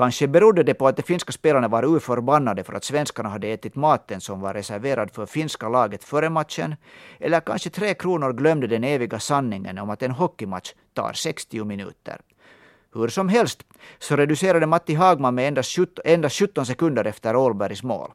Kanske 0.00 0.28
berodde 0.28 0.62
det 0.62 0.74
på 0.74 0.88
att 0.88 0.96
de 0.96 1.02
finska 1.02 1.32
spelarna 1.32 1.68
var 1.68 1.84
urförbannade 1.84 2.64
för 2.64 2.72
att 2.72 2.84
svenskarna 2.84 3.28
hade 3.28 3.48
ätit 3.48 3.76
maten 3.76 4.20
som 4.20 4.40
var 4.40 4.54
reserverad 4.54 5.10
för 5.10 5.26
finska 5.26 5.68
laget 5.68 6.04
före 6.04 6.30
matchen. 6.30 6.76
Eller 7.18 7.40
kanske 7.40 7.70
Tre 7.70 7.94
Kronor 7.94 8.32
glömde 8.32 8.66
den 8.66 8.84
eviga 8.84 9.18
sanningen 9.18 9.78
om 9.78 9.90
att 9.90 10.02
en 10.02 10.10
hockeymatch 10.10 10.72
tar 10.94 11.12
60 11.12 11.64
minuter. 11.64 12.20
Hur 12.94 13.08
som 13.08 13.28
helst 13.28 13.62
så 13.98 14.16
reducerade 14.16 14.66
Matti 14.66 14.94
Hagman 14.94 15.34
med 15.34 15.48
endast 15.48 15.76
17, 15.76 16.02
endast 16.04 16.36
17 16.36 16.66
sekunder 16.66 17.04
efter 17.04 17.36
Ålbergs 17.36 17.82
mål. 17.82 18.10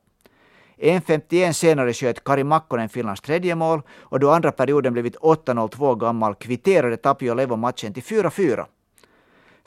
1.51 0.77 1.53
senare 1.53 1.93
sköt 1.93 2.23
Kari 2.23 2.43
Makkonen 2.43 2.89
Finlands 2.89 3.21
tredje 3.21 3.55
mål 3.55 3.81
och 3.91 4.19
då 4.19 4.29
andra 4.29 4.51
perioden 4.51 4.93
blivit 4.93 5.17
8.02 5.17 5.99
gammal 5.99 6.35
kvitterade 6.35 6.97
Tapio 6.97 7.33
Levo 7.33 7.55
matchen 7.55 7.93
till 7.93 8.03
4-4. 8.03 8.65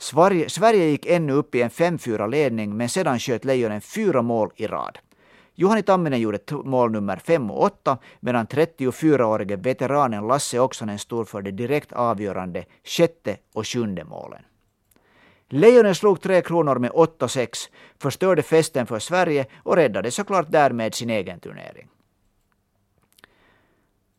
Sverige, 0.01 0.49
Sverige 0.49 0.85
gick 0.85 1.05
ännu 1.05 1.33
upp 1.33 1.55
i 1.55 1.61
en 1.61 1.69
5-4 1.69 2.29
ledning 2.29 2.77
men 2.77 2.89
sedan 2.89 3.19
sköt 3.19 3.45
Lejonen 3.45 3.81
fyra 3.81 4.21
mål 4.21 4.51
i 4.55 4.67
rad. 4.67 4.97
Juhani 5.55 5.83
Tamminen 5.83 6.19
gjorde 6.19 6.39
mål 6.63 6.91
nummer 6.91 7.17
5 7.17 7.51
och 7.51 7.63
8 7.63 7.97
medan 8.19 8.47
34-årige 8.47 9.55
veteranen 9.55 10.27
Lasse 10.27 10.59
Oksanen 10.59 10.99
stod 10.99 11.27
för 11.27 11.41
det 11.41 11.51
direkt 11.51 11.93
avgörande 11.93 12.65
sjätte 12.83 13.37
och 13.53 13.67
sjunde 13.67 14.03
målen. 14.03 14.41
Lejonen 15.49 15.95
slog 15.95 16.21
Tre 16.21 16.41
Kronor 16.41 16.75
med 16.79 16.91
8-6, 16.91 17.69
förstörde 18.01 18.43
festen 18.43 18.85
för 18.85 18.99
Sverige 18.99 19.45
och 19.63 19.75
räddade 19.75 20.11
såklart 20.11 20.51
därmed 20.51 20.95
sin 20.95 21.09
egen 21.09 21.39
turnering. 21.39 21.87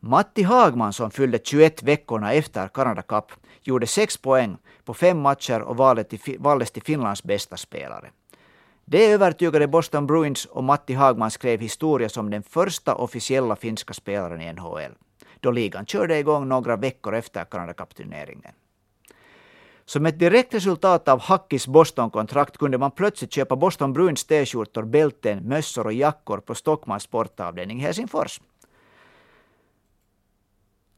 Matti 0.03 0.43
Hagman 0.43 0.93
som 0.93 1.11
fyllde 1.11 1.39
21 1.45 1.83
veckorna 1.83 2.33
efter 2.33 2.69
Canada 2.69 3.03
Cup 3.03 3.33
gjorde 3.63 3.87
sex 3.87 4.17
poäng 4.17 4.57
på 4.85 4.95
fem 4.95 5.21
matcher 5.21 5.61
och 5.61 5.77
valdes 6.39 6.71
till 6.71 6.83
Finlands 6.83 7.23
bästa 7.23 7.57
spelare. 7.57 8.11
Det 8.85 9.13
övertygade 9.13 9.69
Boston 9.69 10.07
Bruins 10.07 10.45
och 10.45 10.65
Matti 10.65 10.95
Hagman 10.95 11.31
skrev 11.31 11.61
historia 11.61 12.09
som 12.09 12.31
den 12.31 12.43
första 12.43 12.95
officiella 12.95 13.57
finska 13.57 13.95
spelaren 13.95 14.41
i 14.41 14.53
NHL, 14.53 14.93
då 15.41 15.51
ligan 15.51 15.87
körde 15.87 16.19
igång 16.19 16.49
några 16.49 16.77
veckor 16.77 17.15
efter 17.15 17.45
Canada 17.45 17.73
Cup-turneringen. 17.73 18.53
Som 19.85 20.07
ett 20.07 20.19
direkt 20.19 20.55
resultat 20.55 21.09
av 21.09 21.21
Hackis 21.21 21.67
Boston-kontrakt 21.67 22.59
kunde 22.59 22.79
man 22.79 22.91
plötsligt 22.91 23.33
köpa 23.33 23.57
Boston 23.57 23.93
Bruins 23.93 24.25
t-skjortor, 24.25 24.83
bälten, 24.83 25.39
mössor 25.39 25.87
och 25.87 25.93
jackor 25.93 26.39
på 26.39 26.55
Stockmans 26.55 27.03
sportavdelning 27.03 27.81
i 27.81 27.83
Helsingfors. 27.83 28.41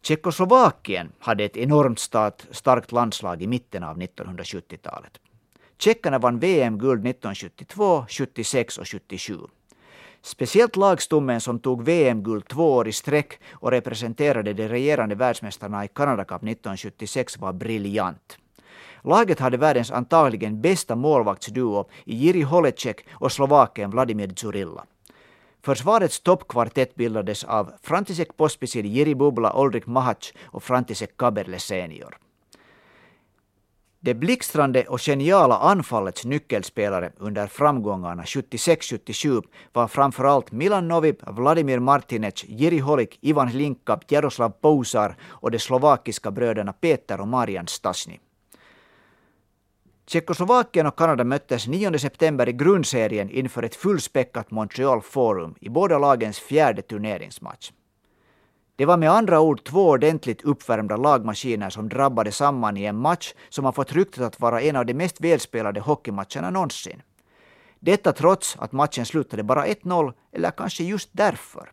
Tjeckoslovakien 0.02 1.12
hade 1.18 1.44
ett 1.44 1.56
enormt 1.56 1.99
start, 1.99 2.47
starkt 2.50 2.92
landslag 2.92 3.42
i 3.42 3.47
mitten 3.47 3.82
av 3.82 3.99
1970-talet. 3.99 5.21
Tjeckerna 5.78 6.18
vann 6.18 6.38
VM-guld 6.38 7.06
1972, 7.06 8.04
76 8.09 8.78
och 8.78 8.88
77. 8.88 9.38
Speciellt 10.23 10.76
lagstommen 10.76 11.40
som 11.40 11.59
tog 11.59 11.85
VM-guld 11.85 12.49
två 12.49 12.73
år 12.73 12.88
i 12.88 12.92
sträck 12.92 13.40
och 13.52 13.71
representerade 13.71 14.52
de 14.52 14.68
regerande 14.68 15.14
världsmästarna 15.14 15.85
i 15.85 15.88
Canada 15.88 16.25
Cup 16.25 16.42
1976 16.42 17.38
var 17.38 17.52
briljant. 17.52 18.38
Laget 19.04 19.40
hade 19.40 19.56
världens 19.56 19.90
antagligen 19.90 20.61
bästa 20.61 20.97
målvaktsduo 20.97 21.88
i 22.04 22.16
Jiri 22.16 22.42
Holecek 22.42 23.06
och 23.12 23.32
slovaken 23.32 23.90
Vladimir 23.90 24.26
Dzurilla. 24.26 24.85
Försvarets 25.64 26.21
toppkvartett 26.21 26.95
bildades 26.95 27.45
av 27.45 27.73
Frantisek 27.83 28.37
Pospisil, 28.37 28.87
Jiri 28.87 29.14
Bubla, 29.14 29.52
Oldrik 29.52 29.87
Mahac 29.87 30.33
och 30.45 30.62
Frantisek 30.62 31.16
Kaberle 31.16 31.59
senior. 31.59 32.19
Det 34.00 34.14
blixtrande 34.14 34.85
och 34.85 35.00
geniala 35.00 35.59
anfallets 35.59 36.25
nyckelspelare 36.25 37.12
under 37.16 37.47
framgångarna 37.47 38.23
76-77 38.23 39.42
var 39.73 39.88
framförallt 39.88 40.52
Milan 40.52 40.88
Novib, 40.88 41.16
Vladimir 41.26 41.78
Martinec, 41.78 42.45
Jiri 42.45 42.78
Holik, 42.78 43.19
Ivan 43.21 43.49
Hlinka, 43.49 44.00
Jaroslav 44.09 44.50
Pousar 44.50 45.16
och 45.23 45.50
de 45.50 45.59
slovakiska 45.59 46.31
bröderna 46.31 46.73
Peter 46.73 47.21
och 47.21 47.28
Marian 47.28 47.66
Stasny. 47.69 48.19
Tjeckoslovakien 50.06 50.87
och 50.87 50.99
Kanada 50.99 51.25
möttes 51.25 51.66
9 51.66 51.99
september 51.99 52.49
i 52.49 52.52
grundserien 52.52 53.30
inför 53.30 53.62
ett 53.62 53.75
fullspäckat 53.75 54.50
Montreal 54.50 55.02
Forum 55.02 55.54
i 55.61 55.68
båda 55.68 55.99
lagens 55.99 56.38
fjärde 56.38 56.82
turneringsmatch. 56.82 57.73
Det 58.76 58.87
var 58.87 58.97
med 58.97 59.11
andra 59.11 59.40
ord 59.40 59.64
två 59.64 59.88
ordentligt 59.88 60.42
uppvärmda 60.42 60.97
lagmaskiner 60.97 61.71
som 61.71 61.88
drabbade 61.88 62.32
samman 62.32 62.76
i 62.76 62.85
en 62.85 62.97
match 62.97 63.35
som 63.49 63.64
har 63.64 63.73
fått 63.73 63.92
ryktet 63.92 64.23
att 64.23 64.40
vara 64.40 64.61
en 64.62 64.76
av 64.76 64.87
de 64.87 64.94
mest 64.94 65.21
välspelade 65.21 65.80
hockeymatcherna 65.80 66.50
någonsin. 66.50 67.02
Detta 67.80 68.12
trots 68.12 68.56
att 68.59 68.73
matchen 68.73 69.06
slutade 69.06 69.42
bara 69.42 69.66
1-0, 69.66 70.12
eller 70.32 70.50
kanske 70.50 70.85
just 70.85 71.09
därför. 71.12 71.71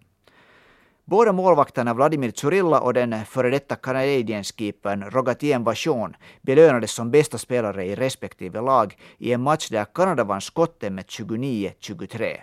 Båda 1.09 1.31
målvakterna 1.31 1.93
Vladimir 1.93 2.31
Zurilla 2.35 2.79
och 2.79 2.93
den 2.93 3.25
före 3.25 3.49
detta 3.49 3.75
Canadiens-keepern 3.75 5.11
Rogatien 5.11 5.63
Vachon 5.63 6.15
belönades 6.41 6.91
som 6.91 7.11
bästa 7.11 7.37
spelare 7.37 7.85
i 7.85 7.95
respektive 7.95 8.61
lag 8.61 8.97
i 9.17 9.33
en 9.33 9.41
match 9.41 9.69
där 9.69 9.85
Kanada 9.85 10.23
vann 10.23 10.41
skotten 10.41 10.95
med 10.95 11.05
29-23. 11.05 12.37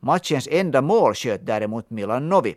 Matchens 0.00 0.48
enda 0.50 0.82
mål 0.82 1.14
sköt 1.14 1.46
däremot 1.46 1.90
Milan 1.90 2.28
Novi, 2.28 2.56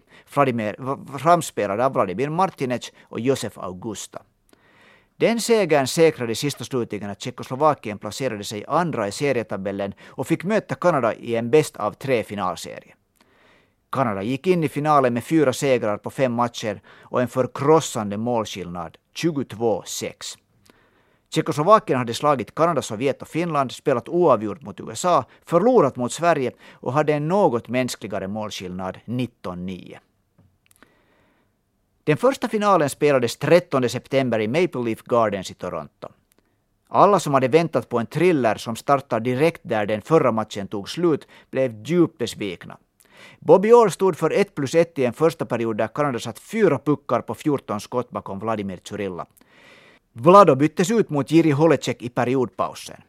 framspelad 1.18 1.82
av 1.82 1.94
Vladimir 1.94 2.30
Martinec 2.30 2.92
och 3.04 3.20
Josef 3.20 3.58
Augusta. 3.58 4.22
Den 5.16 5.40
segern 5.40 5.88
säkrade 5.88 6.36
sist 6.36 6.62
och 6.62 6.68
slutligen 6.68 7.10
att 7.10 7.22
Tjeckoslovakien 7.22 7.98
placerade 7.98 8.44
sig 8.44 8.66
andra 8.68 9.08
i 9.08 9.12
serietabellen 9.12 9.94
och 10.06 10.28
fick 10.28 10.44
möta 10.44 10.76
Kanada 10.76 11.14
i 11.14 11.36
en 11.36 11.50
bäst 11.50 11.78
av 11.78 11.92
tre 11.92 12.24
finalserie. 12.24 12.97
Kanada 13.90 14.24
gick 14.24 14.48
in 14.48 14.64
i 14.64 14.70
finalen 14.70 15.14
med 15.14 15.24
fyra 15.24 15.54
segrar 15.54 15.98
på 15.98 16.10
fem 16.10 16.34
matcher 16.34 16.82
och 17.02 17.22
en 17.22 17.28
förkrossande 17.28 18.18
målskillnad, 18.18 18.98
22-6. 19.16 20.38
Tjeckoslovakien 21.30 22.00
hade 22.00 22.14
slagit 22.14 22.56
Kanada, 22.56 22.82
Sovjet 22.82 23.22
och 23.22 23.28
Finland, 23.28 23.72
spelat 23.72 24.10
oavgjort 24.10 24.62
mot 24.62 24.80
USA, 24.80 25.26
förlorat 25.46 25.96
mot 25.96 26.12
Sverige 26.12 26.52
och 26.74 26.94
hade 26.94 27.14
en 27.14 27.28
något 27.28 27.68
mänskligare 27.68 28.28
målskillnad, 28.28 28.98
19-9. 29.06 29.98
Den 32.04 32.18
första 32.18 32.48
finalen 32.48 32.90
spelades 32.90 33.38
13 33.38 33.90
september 33.90 34.40
i 34.40 34.48
Maple 34.48 34.84
Leaf 34.84 35.02
Gardens 35.02 35.52
i 35.52 35.54
Toronto. 35.54 36.08
Alla 36.90 37.20
som 37.20 37.34
hade 37.34 37.48
väntat 37.48 37.90
på 37.90 38.00
en 38.00 38.06
thriller 38.06 38.56
som 38.56 38.76
startar 38.76 39.20
direkt 39.20 39.62
där 39.64 39.86
den 39.86 40.02
förra 40.02 40.32
matchen 40.32 40.68
tog 40.68 40.90
slut 40.90 41.28
blev 41.52 41.84
djupt 41.84 42.18
besvikna. 42.18 42.78
Bobby 43.40 43.72
Orr 43.72 43.90
stod 43.90 44.18
för 44.18 44.32
1 44.32 44.56
plus 44.56 44.76
1 44.76 45.00
i 45.00 45.06
en 45.06 45.14
första 45.14 45.46
period 45.46 45.78
där 45.78 45.88
Kanada 45.88 46.20
satt 46.20 46.40
fyra 46.40 46.80
puckar 46.80 47.22
på 47.22 47.36
14 47.36 47.80
skott 47.80 48.10
bakom 48.10 48.40
Vladimir 48.40 48.80
Zurilla. 48.84 49.26
Vlado 50.14 50.56
byttes 50.56 50.92
ut 50.92 51.10
mot 51.10 51.32
Jiri 51.32 51.52
Holecek 51.52 52.02
i 52.02 52.10
periodpausen. 52.10 53.02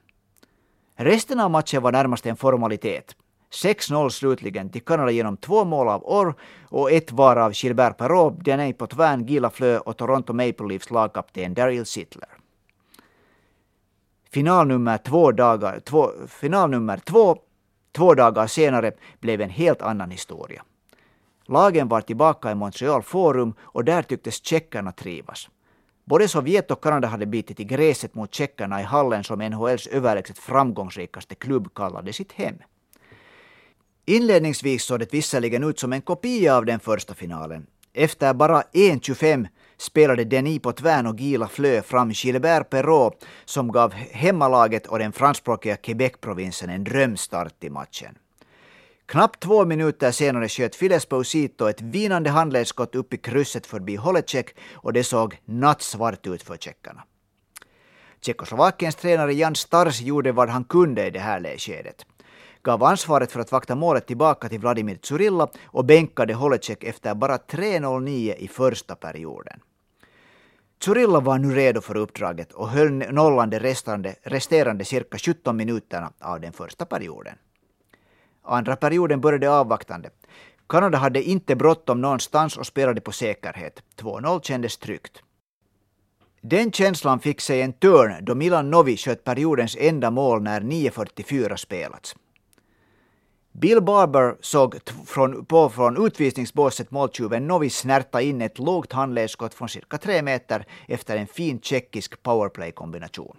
Resten 0.97 1.41
av 1.41 1.51
matchen 1.51 1.83
var 1.83 1.93
närmast 1.93 2.27
en 2.27 2.37
formalitet. 2.37 3.17
6-0 3.51 4.09
slutligen 4.09 4.71
till 4.71 4.83
Kanada 4.83 5.11
genom 5.11 5.37
två 5.37 5.65
mål 5.65 5.89
av 5.89 6.03
Orr 6.05 6.35
och 6.63 6.93
ett 6.93 7.13
var 7.13 7.37
av 7.37 7.53
Gilbert 7.55 7.97
Perrault, 7.97 8.45
på 8.45 8.87
Potvin, 8.87 9.27
Gila 9.27 9.51
Flö 9.51 9.79
och 9.79 9.97
Toronto 9.97 10.33
Maple 10.33 10.67
Leafs 10.69 10.91
lagkapten 10.91 11.55
Daryl 11.55 11.87
Sittler. 11.87 12.29
Final 14.31 14.67
nummer 14.67 14.99
två, 14.99 15.33
dagar, 15.33 15.81
två, 15.81 16.11
final 16.29 16.71
nummer 16.71 16.99
två, 16.99 17.39
två 17.93 18.15
dagar 18.15 18.47
senare 18.47 18.93
blev 19.21 19.41
en 19.41 19.51
helt 19.51 19.83
annan 19.83 20.11
historia. 20.11 20.63
Lagen 21.47 21.89
var 21.89 22.01
tillbaka 22.01 22.51
i 22.51 22.55
Montreal 22.55 23.03
Forum 23.03 23.55
och 23.61 23.85
där 23.85 24.03
tycktes 24.03 24.45
tjeckerna 24.45 24.93
trivas. 24.93 25.49
Både 26.05 26.29
Sovjet 26.29 26.71
och 26.71 26.83
Kanada 26.83 27.09
hade 27.09 27.27
bitit 27.27 27.61
i 27.61 27.65
gräset 27.65 28.15
mot 28.15 28.35
tjeckerna 28.35 28.81
i 28.81 28.85
hallen 28.85 29.25
som 29.25 29.39
NHLs 29.39 29.87
överlägset 29.87 30.39
framgångsrikaste 30.39 31.35
klubb 31.35 31.75
kallade 31.75 32.13
sitt 32.13 32.33
hem. 32.33 32.55
Inledningsvis 34.07 34.85
såg 34.85 34.99
det 35.01 35.15
visserligen 35.15 35.65
ut 35.65 35.79
som 35.79 35.93
en 35.93 36.03
kopia 36.03 36.57
av 36.57 36.65
den 36.65 36.81
första 36.81 37.15
finalen. 37.15 37.67
Efter 37.95 38.35
bara 38.35 38.63
1.25 38.63 39.49
spelade 39.79 40.25
Denis 40.25 40.63
Potvin 40.63 41.07
och 41.07 41.21
Gila 41.21 41.49
Flö 41.49 41.83
fram 41.83 42.11
Gilbert 42.11 42.71
Perrault 42.71 43.27
som 43.45 43.73
gav 43.73 43.93
hemmalaget 43.93 44.87
och 44.87 44.99
den 44.99 45.13
franskspråkiga 45.13 45.77
Quebec-provinsen 45.77 46.71
en 46.71 46.85
drömstart 46.85 47.65
i 47.65 47.71
matchen. 47.71 48.19
Knappt 49.07 49.41
två 49.41 49.65
minuter 49.65 50.11
senare 50.11 50.49
sköt 50.49 50.77
Files 50.77 51.07
Posito 51.07 51.69
ett 51.69 51.81
vinande 51.81 52.31
handledsskott 52.31 52.95
upp 52.95 53.15
i 53.15 53.17
krysset 53.17 53.67
förbi 53.67 53.97
Holecek 53.97 54.57
och 54.75 54.93
det 54.93 55.05
såg 55.05 55.41
nattsvart 55.45 56.27
ut 56.27 56.43
för 56.43 56.57
tjeckarna. 56.57 57.03
Tjeckoslovakiens 58.21 58.97
tränare 58.97 59.35
Jan 59.35 59.55
Stars 59.55 60.01
gjorde 60.01 60.33
vad 60.33 60.49
han 60.49 60.65
kunde 60.65 61.07
i 61.07 61.11
det 61.11 61.19
här 61.19 61.59
skedet. 61.59 62.07
Gav 62.69 62.85
ansvaret 62.85 63.33
för 63.33 63.41
att 63.41 63.53
vakta 63.53 63.75
målet 63.75 64.07
tillbaka 64.07 64.49
till 64.49 64.61
Vladimir 64.61 64.99
Zurilla 65.03 65.49
och 65.67 65.85
bänkade 65.85 66.35
Holecek 66.35 66.85
efter 66.85 67.15
bara 67.15 67.37
3.09 67.37 68.35
i 68.35 68.49
första 68.49 68.95
perioden. 68.95 69.61
Zurilla 70.85 71.21
var 71.21 71.39
nu 71.39 71.55
redo 71.55 71.81
för 71.81 71.97
uppdraget 71.97 72.53
och 72.53 72.69
höll 72.69 72.93
nollan 72.93 73.51
de 73.51 73.59
resterande, 73.59 74.15
resterande 74.23 74.85
cirka 74.85 75.19
17 75.19 75.57
minuterna 75.57 76.13
av 76.21 76.41
den 76.41 76.53
första 76.53 76.85
perioden. 76.85 77.35
Andra 78.43 78.77
perioden 78.77 79.21
började 79.21 79.51
avvaktande. 79.51 80.11
Kanada 80.69 80.99
hade 80.99 81.23
inte 81.23 81.57
bråttom 81.57 82.01
någonstans 82.01 82.57
och 82.57 82.67
spelade 82.67 83.01
på 83.01 83.13
säkerhet. 83.13 83.83
2-0 83.97 84.43
kändes 84.43 84.77
tryggt. 84.77 85.23
Den 86.41 86.73
känslan 86.73 87.21
fick 87.21 87.41
sig 87.41 87.63
en 87.63 87.73
törn 87.73 88.25
då 88.25 88.35
Milan 88.35 88.71
Novi 88.71 88.97
sköt 88.97 89.25
periodens 89.25 89.77
enda 89.81 90.11
mål 90.11 90.43
när 90.43 90.61
9.44 90.61 91.57
spelats. 91.57 92.17
Bill 93.61 93.83
Barber 93.83 94.37
såg 94.41 94.77
från, 95.07 95.45
på 95.45 95.71
från 95.71 96.07
utvisningsbåset 96.07 96.91
måltjuven 96.91 97.47
Novi 97.47 97.71
snärta 97.71 98.23
in 98.23 98.43
ett 98.43 98.59
lågt 98.59 98.93
handledsskott 98.93 99.55
från 99.55 99.69
cirka 99.69 99.99
tre 99.99 100.23
meter 100.23 100.67
efter 100.89 101.17
en 101.17 101.27
fin 101.27 101.61
tjeckisk 101.61 102.23
powerplay-kombination. 102.23 103.37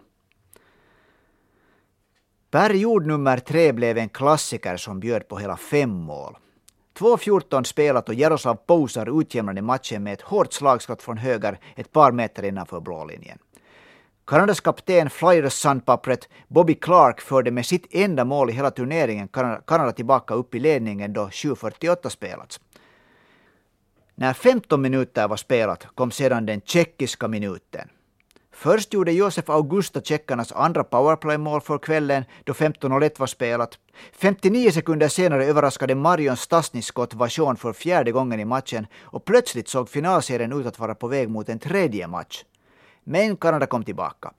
Period 2.51 3.05
nummer 3.05 3.38
tre 3.38 3.71
blev 3.71 3.97
en 3.97 4.10
klassiker 4.10 4.77
som 4.77 4.99
bjöd 4.99 5.27
på 5.27 5.38
hela 5.38 5.58
fem 5.58 5.89
mål. 5.89 6.38
2.14 6.99 7.63
spelat 7.63 8.10
och 8.10 8.15
Jaroslav 8.15 8.55
Pousar 8.55 9.21
utjämnade 9.21 9.62
matchen 9.62 10.03
med 10.03 10.13
ett 10.13 10.21
hårt 10.21 10.53
slagskott 10.53 11.01
från 11.01 11.17
höger 11.17 11.60
ett 11.75 11.91
par 11.91 12.12
meter 12.12 12.43
innanför 12.43 12.79
blålinjen. 12.79 13.38
Kanadas 14.29 14.61
kapten 14.61 15.09
flyers 15.09 15.53
sandpappret 15.53 16.29
Bobby 16.47 16.75
Clark 16.75 17.21
förde 17.21 17.51
med 17.51 17.65
sitt 17.65 17.87
enda 17.91 18.25
mål 18.25 18.49
i 18.49 18.53
hela 18.53 18.71
turneringen 18.71 19.27
Kanada 19.65 19.91
tillbaka 19.91 20.33
upp 20.33 20.55
i 20.55 20.59
ledningen 20.59 21.13
då 21.13 21.27
7.48 21.27 22.09
spelats. 22.09 22.59
När 24.15 24.33
15 24.33 24.81
minuter 24.81 25.27
var 25.27 25.37
spelat 25.37 25.87
kom 25.95 26.11
sedan 26.11 26.45
den 26.45 26.61
tjeckiska 26.61 27.27
minuten. 27.27 27.89
Först 28.51 28.93
gjorde 28.93 29.11
Josef 29.11 29.49
Augusta 29.49 30.01
tjeckarnas 30.01 30.51
andra 30.51 30.83
powerplay-mål 30.83 31.61
för 31.61 31.77
kvällen 31.77 32.23
då 32.43 32.53
15.01 32.53 33.19
var 33.19 33.27
spelat. 33.27 33.77
59 34.11 34.71
sekunder 34.71 35.07
senare 35.07 35.45
överraskade 35.45 35.95
Marion 35.95 36.37
Stasniskott 36.37 37.13
version 37.13 37.57
för 37.57 37.73
fjärde 37.73 38.11
gången 38.11 38.39
i 38.39 38.45
matchen 38.45 38.87
och 39.01 39.25
plötsligt 39.25 39.67
såg 39.67 39.89
finalserien 39.89 40.53
ut 40.53 40.65
att 40.65 40.79
vara 40.79 40.95
på 40.95 41.07
väg 41.07 41.29
mot 41.29 41.49
en 41.49 41.59
tredje 41.59 42.07
match. 42.07 42.43
Men 43.11 43.37
Kanada 43.37 43.65
kom 43.65 43.83
tillbaka. 43.83 44.33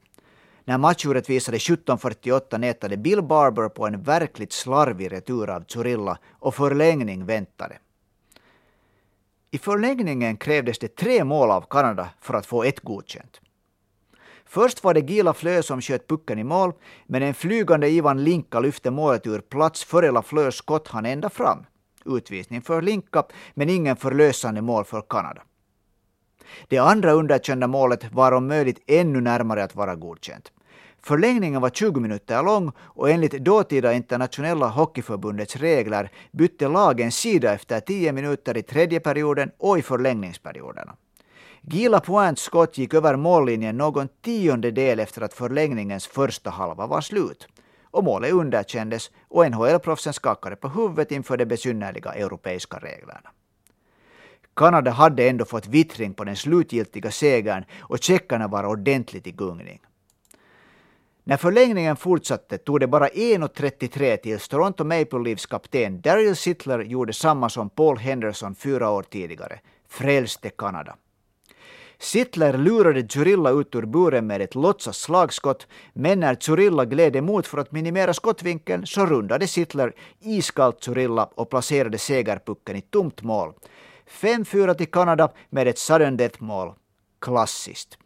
När 0.65 0.79
matchuret 0.79 1.31
visade 1.31 1.59
17.48 1.59 2.59
nätade 2.59 2.97
Bill 2.97 3.23
Barber 3.23 3.69
på 3.69 3.87
en 3.87 4.03
verkligt 4.03 4.53
slarvig 4.53 5.13
retur 5.13 5.51
av 5.51 5.65
Zurilla 5.69 6.19
och 6.31 6.55
förlängning 6.55 7.27
väntade. 7.27 7.79
I 9.51 9.59
förlängningen 9.59 10.37
krävdes 10.37 10.79
det 10.79 10.97
tre 10.97 11.25
mål 11.25 11.51
av 11.51 11.65
Kanada 11.71 12.09
för 12.21 12.35
att 12.35 12.47
få 12.47 12.65
ett 12.65 12.81
godkänt. 12.81 13.41
Först 14.45 14.85
var 14.85 14.95
det 14.95 15.11
Gila 15.11 15.35
Flö 15.35 15.63
som 15.63 15.81
sköt 15.81 16.09
pucken 16.09 16.39
i 16.39 16.45
mål, 16.45 16.73
men 17.07 17.23
en 17.23 17.35
flygande 17.35 17.89
Ivan 17.89 18.25
Linka 18.25 18.61
lyfte 18.61 18.91
målet 18.91 19.27
ur 19.27 19.41
plats 19.41 19.85
före 19.85 20.11
Lafleurs 20.11 20.55
skott 20.55 20.89
han 20.89 21.07
ända 21.07 21.31
fram. 21.31 21.67
Utvisning 22.05 22.63
för 22.63 22.83
Linka, 22.83 23.25
men 23.55 23.71
ingen 23.71 23.97
förlösande 23.97 24.63
mål 24.63 24.85
för 24.85 25.03
Kanada. 25.09 25.43
Det 26.69 26.79
andra 26.79 27.13
underkända 27.13 27.67
målet 27.67 28.13
var 28.13 28.33
om 28.33 28.47
möjligt 28.47 28.83
ännu 28.87 29.21
närmare 29.21 29.65
att 29.65 29.77
vara 29.77 29.95
godkänt. 29.95 30.53
Förlängningen 31.03 31.61
var 31.61 31.71
20 31.71 32.01
minuter 32.01 32.43
lång 32.43 32.73
och 32.79 33.11
enligt 33.11 33.33
dåtida 33.33 33.93
internationella 33.93 34.69
hockeyförbundets 34.69 35.57
regler 35.57 36.11
bytte 36.33 36.69
lagen 36.69 37.13
sida 37.13 37.55
efter 37.55 37.81
10 37.81 38.13
minuter 38.13 38.57
i 38.57 38.63
tredje 38.63 39.01
perioden 39.01 39.51
och 39.59 39.79
i 39.79 39.83
förlängningsperioderna. 39.83 40.95
Gila 41.63 42.01
Points 42.01 42.43
skott 42.43 42.79
gick 42.79 42.95
över 42.95 43.17
mållinjen 43.17 43.77
någon 43.77 44.09
tiondedel 44.23 45.01
efter 45.01 45.23
att 45.23 45.35
förlängningens 45.35 46.07
första 46.07 46.51
halva 46.51 46.87
var 46.87 47.01
slut. 47.01 47.49
Och 47.91 48.05
målet 48.05 48.33
underkändes 48.33 49.11
och 49.29 49.47
NHL-proffsen 49.51 50.13
skakade 50.13 50.57
på 50.57 50.69
huvudet 50.69 51.13
inför 51.13 51.37
de 51.37 51.45
besynnerliga 51.45 52.13
europeiska 52.13 52.79
reglerna. 52.79 53.31
Kanada 54.61 54.91
hade 54.91 55.29
ändå 55.29 55.45
fått 55.45 55.67
vittring 55.67 56.15
på 56.15 56.25
den 56.25 56.37
slutgiltiga 56.37 57.11
segern 57.11 57.65
och 57.81 58.03
tjeckarna 58.03 58.49
var 58.49 58.65
ordentligt 58.65 59.27
i 59.27 59.31
gungning. 59.31 59.81
När 61.25 61.37
förlängningen 61.37 61.97
fortsatte 61.97 62.59
tog 62.59 62.81
det 62.81 62.87
bara 62.87 63.09
1.33 63.09 64.17
tills 64.17 64.49
Toronto 64.49 64.85
Maple 64.85 65.19
Leafs 65.19 65.47
kapten 65.47 66.01
Daryl 66.01 66.37
Sittler 66.37 66.79
gjorde 66.79 67.13
samma 67.13 67.49
som 67.49 67.71
Paul 67.71 67.99
Henderson 67.99 68.55
fyra 68.55 68.91
år 68.91 69.03
tidigare. 69.03 69.61
frälste 69.89 70.51
Kanada. 70.51 70.97
Sittler 71.99 72.59
lurade 72.59 73.09
Zurilla 73.09 73.51
ut 73.51 73.75
ur 73.75 73.87
buren 73.87 74.27
med 74.27 74.41
ett 74.41 74.55
låtsas 74.55 74.99
slagskott, 74.99 75.67
men 75.93 76.21
när 76.21 76.37
Zurilla 76.41 76.85
gled 76.85 77.17
emot 77.17 77.47
för 77.47 77.59
att 77.59 77.73
minimera 77.73 78.15
skottvinkeln 78.15 78.87
så 78.87 79.07
rundade 79.07 79.47
Sittler 79.47 79.93
iskallt 80.21 80.85
Zurilla 80.85 81.25
och 81.35 81.51
placerade 81.51 81.99
segerpucken 81.99 82.77
i 82.77 82.81
tomt 82.81 83.23
mål. 83.23 83.53
5-4 84.11 84.75
till 84.75 84.91
Kanada 84.91 85.33
med 85.51 85.69
ett 85.69 85.79
sudden 85.79 86.17
death-mål. 86.17 86.75
Klassiskt. 87.21 87.99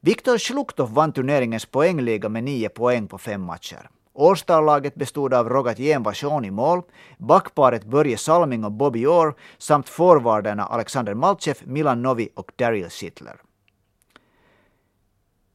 Viktor 0.00 0.38
Schluktov 0.38 0.94
vann 0.94 1.12
turneringens 1.12 1.66
poängliga 1.66 2.28
med 2.28 2.44
nio 2.44 2.68
poäng 2.68 3.08
på 3.08 3.18
fem 3.18 3.42
matcher. 3.42 3.90
Allstar-laget 4.18 4.94
bestod 4.94 5.34
av 5.34 5.48
Rogat 5.48 5.78
Jenvashon 5.78 6.44
i 6.44 6.50
mål, 6.50 6.82
backparet 7.18 7.84
Börje 7.84 8.18
Salming 8.18 8.64
och 8.64 8.72
Bobby 8.72 9.06
Orr 9.06 9.34
samt 9.58 9.88
forwarderna 9.88 10.64
Alexander 10.64 11.14
Malchev, 11.14 11.58
Milan 11.64 12.02
Novi 12.02 12.28
och 12.34 12.52
Daryl 12.56 12.90
Sittler. 12.90 13.40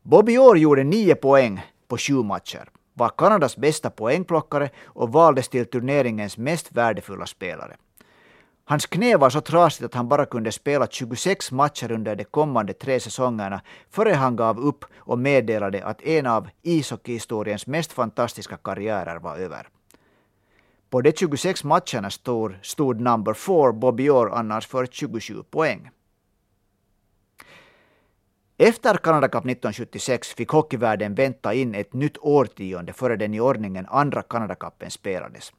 Bobby 0.01 0.37
Orr 0.37 0.57
gjorde 0.57 0.83
nio 0.83 1.15
poäng 1.15 1.61
på 1.87 1.97
sju 1.97 2.23
matcher, 2.23 2.69
var 2.93 3.09
Kanadas 3.09 3.57
bästa 3.57 3.89
poängplockare 3.89 4.69
och 4.85 5.11
valdes 5.11 5.49
till 5.49 5.65
turneringens 5.65 6.37
mest 6.37 6.71
värdefulla 6.71 7.25
spelare. 7.25 7.77
Hans 8.69 8.85
knä 8.85 9.17
var 9.17 9.29
så 9.29 9.41
trasigt 9.41 9.85
att 9.85 9.93
han 9.93 10.07
bara 10.07 10.25
kunde 10.25 10.51
spela 10.51 10.87
26 10.87 11.51
matcher 11.51 11.91
under 11.91 12.15
de 12.15 12.23
kommande 12.23 12.73
tre 12.73 12.99
säsongerna 12.99 13.61
före 13.89 14.13
han 14.13 14.35
gav 14.35 14.59
upp 14.59 14.85
och 14.97 15.19
meddelade 15.19 15.85
att 15.85 16.01
en 16.01 16.25
av 16.25 16.49
ishockeyhistoriens 16.63 17.67
mest 17.67 17.91
fantastiska 17.91 18.57
karriärer 18.57 19.19
var 19.19 19.37
över. 19.37 19.67
På 20.89 21.01
de 21.01 21.11
26 21.11 21.63
matcherna 21.63 22.09
stod, 22.09 22.55
stod 22.61 23.01
number 23.01 23.33
four 23.33 23.71
Bobby 23.71 24.09
Orr 24.09 24.29
annars 24.33 24.67
för 24.67 24.85
27 24.85 25.43
poäng. 25.43 25.89
Efter 28.59 28.97
Canada 28.97 29.27
Cup 29.27 29.45
1976 29.45 30.33
fick 30.33 30.49
hockeyvärlden 30.49 31.15
vänta 31.15 31.53
in 31.53 31.75
ett 31.75 31.93
nytt 31.93 32.17
årtionde 32.17 32.93
före 32.93 33.15
den 33.15 33.33
i 33.33 33.39
ordningen 33.39 33.85
andra 33.89 34.21
Canada 34.21 34.55
Cupen 34.55 34.91
spelades. 34.91 35.53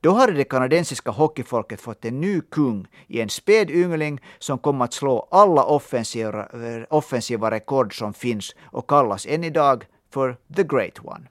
Då 0.00 0.12
hade 0.12 0.32
det 0.32 0.44
kanadensiska 0.44 1.10
hockeyfolket 1.10 1.80
fått 1.80 2.04
en 2.04 2.20
ny 2.20 2.40
kung 2.40 2.86
i 3.06 3.20
en 3.20 3.28
späd 3.28 3.70
yngling 3.70 4.20
som 4.38 4.58
kom 4.58 4.80
att 4.80 4.92
slå 4.92 5.28
alla 5.30 5.64
offensiva, 5.64 6.40
eh, 6.40 6.82
offensiva 6.90 7.50
rekord 7.50 7.98
som 7.98 8.14
finns 8.14 8.54
och 8.62 8.88
kallas 8.88 9.26
än 9.26 9.44
idag 9.44 9.84
för 10.10 10.36
The 10.56 10.62
Great 10.62 11.04
One. 11.04 11.28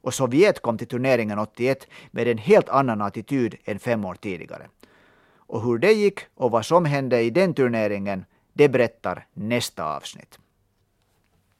Och 0.00 0.14
Sovjet 0.14 0.62
kom 0.62 0.78
till 0.78 0.88
turneringen 0.88 1.38
81 1.38 1.86
med 2.10 2.28
en 2.28 2.38
helt 2.38 2.68
annan 2.68 3.00
attityd 3.00 3.54
än 3.64 3.78
fem 3.78 4.04
år 4.04 4.14
tidigare. 4.14 4.68
Och 5.36 5.62
hur 5.62 5.78
det 5.78 5.92
gick 5.92 6.20
och 6.34 6.50
vad 6.50 6.66
som 6.66 6.84
hände 6.84 7.22
i 7.22 7.30
den 7.30 7.54
turneringen, 7.54 8.24
det 8.54 8.68
berättar 8.68 9.26
nästa 9.34 9.84
avsnitt. 9.84 10.38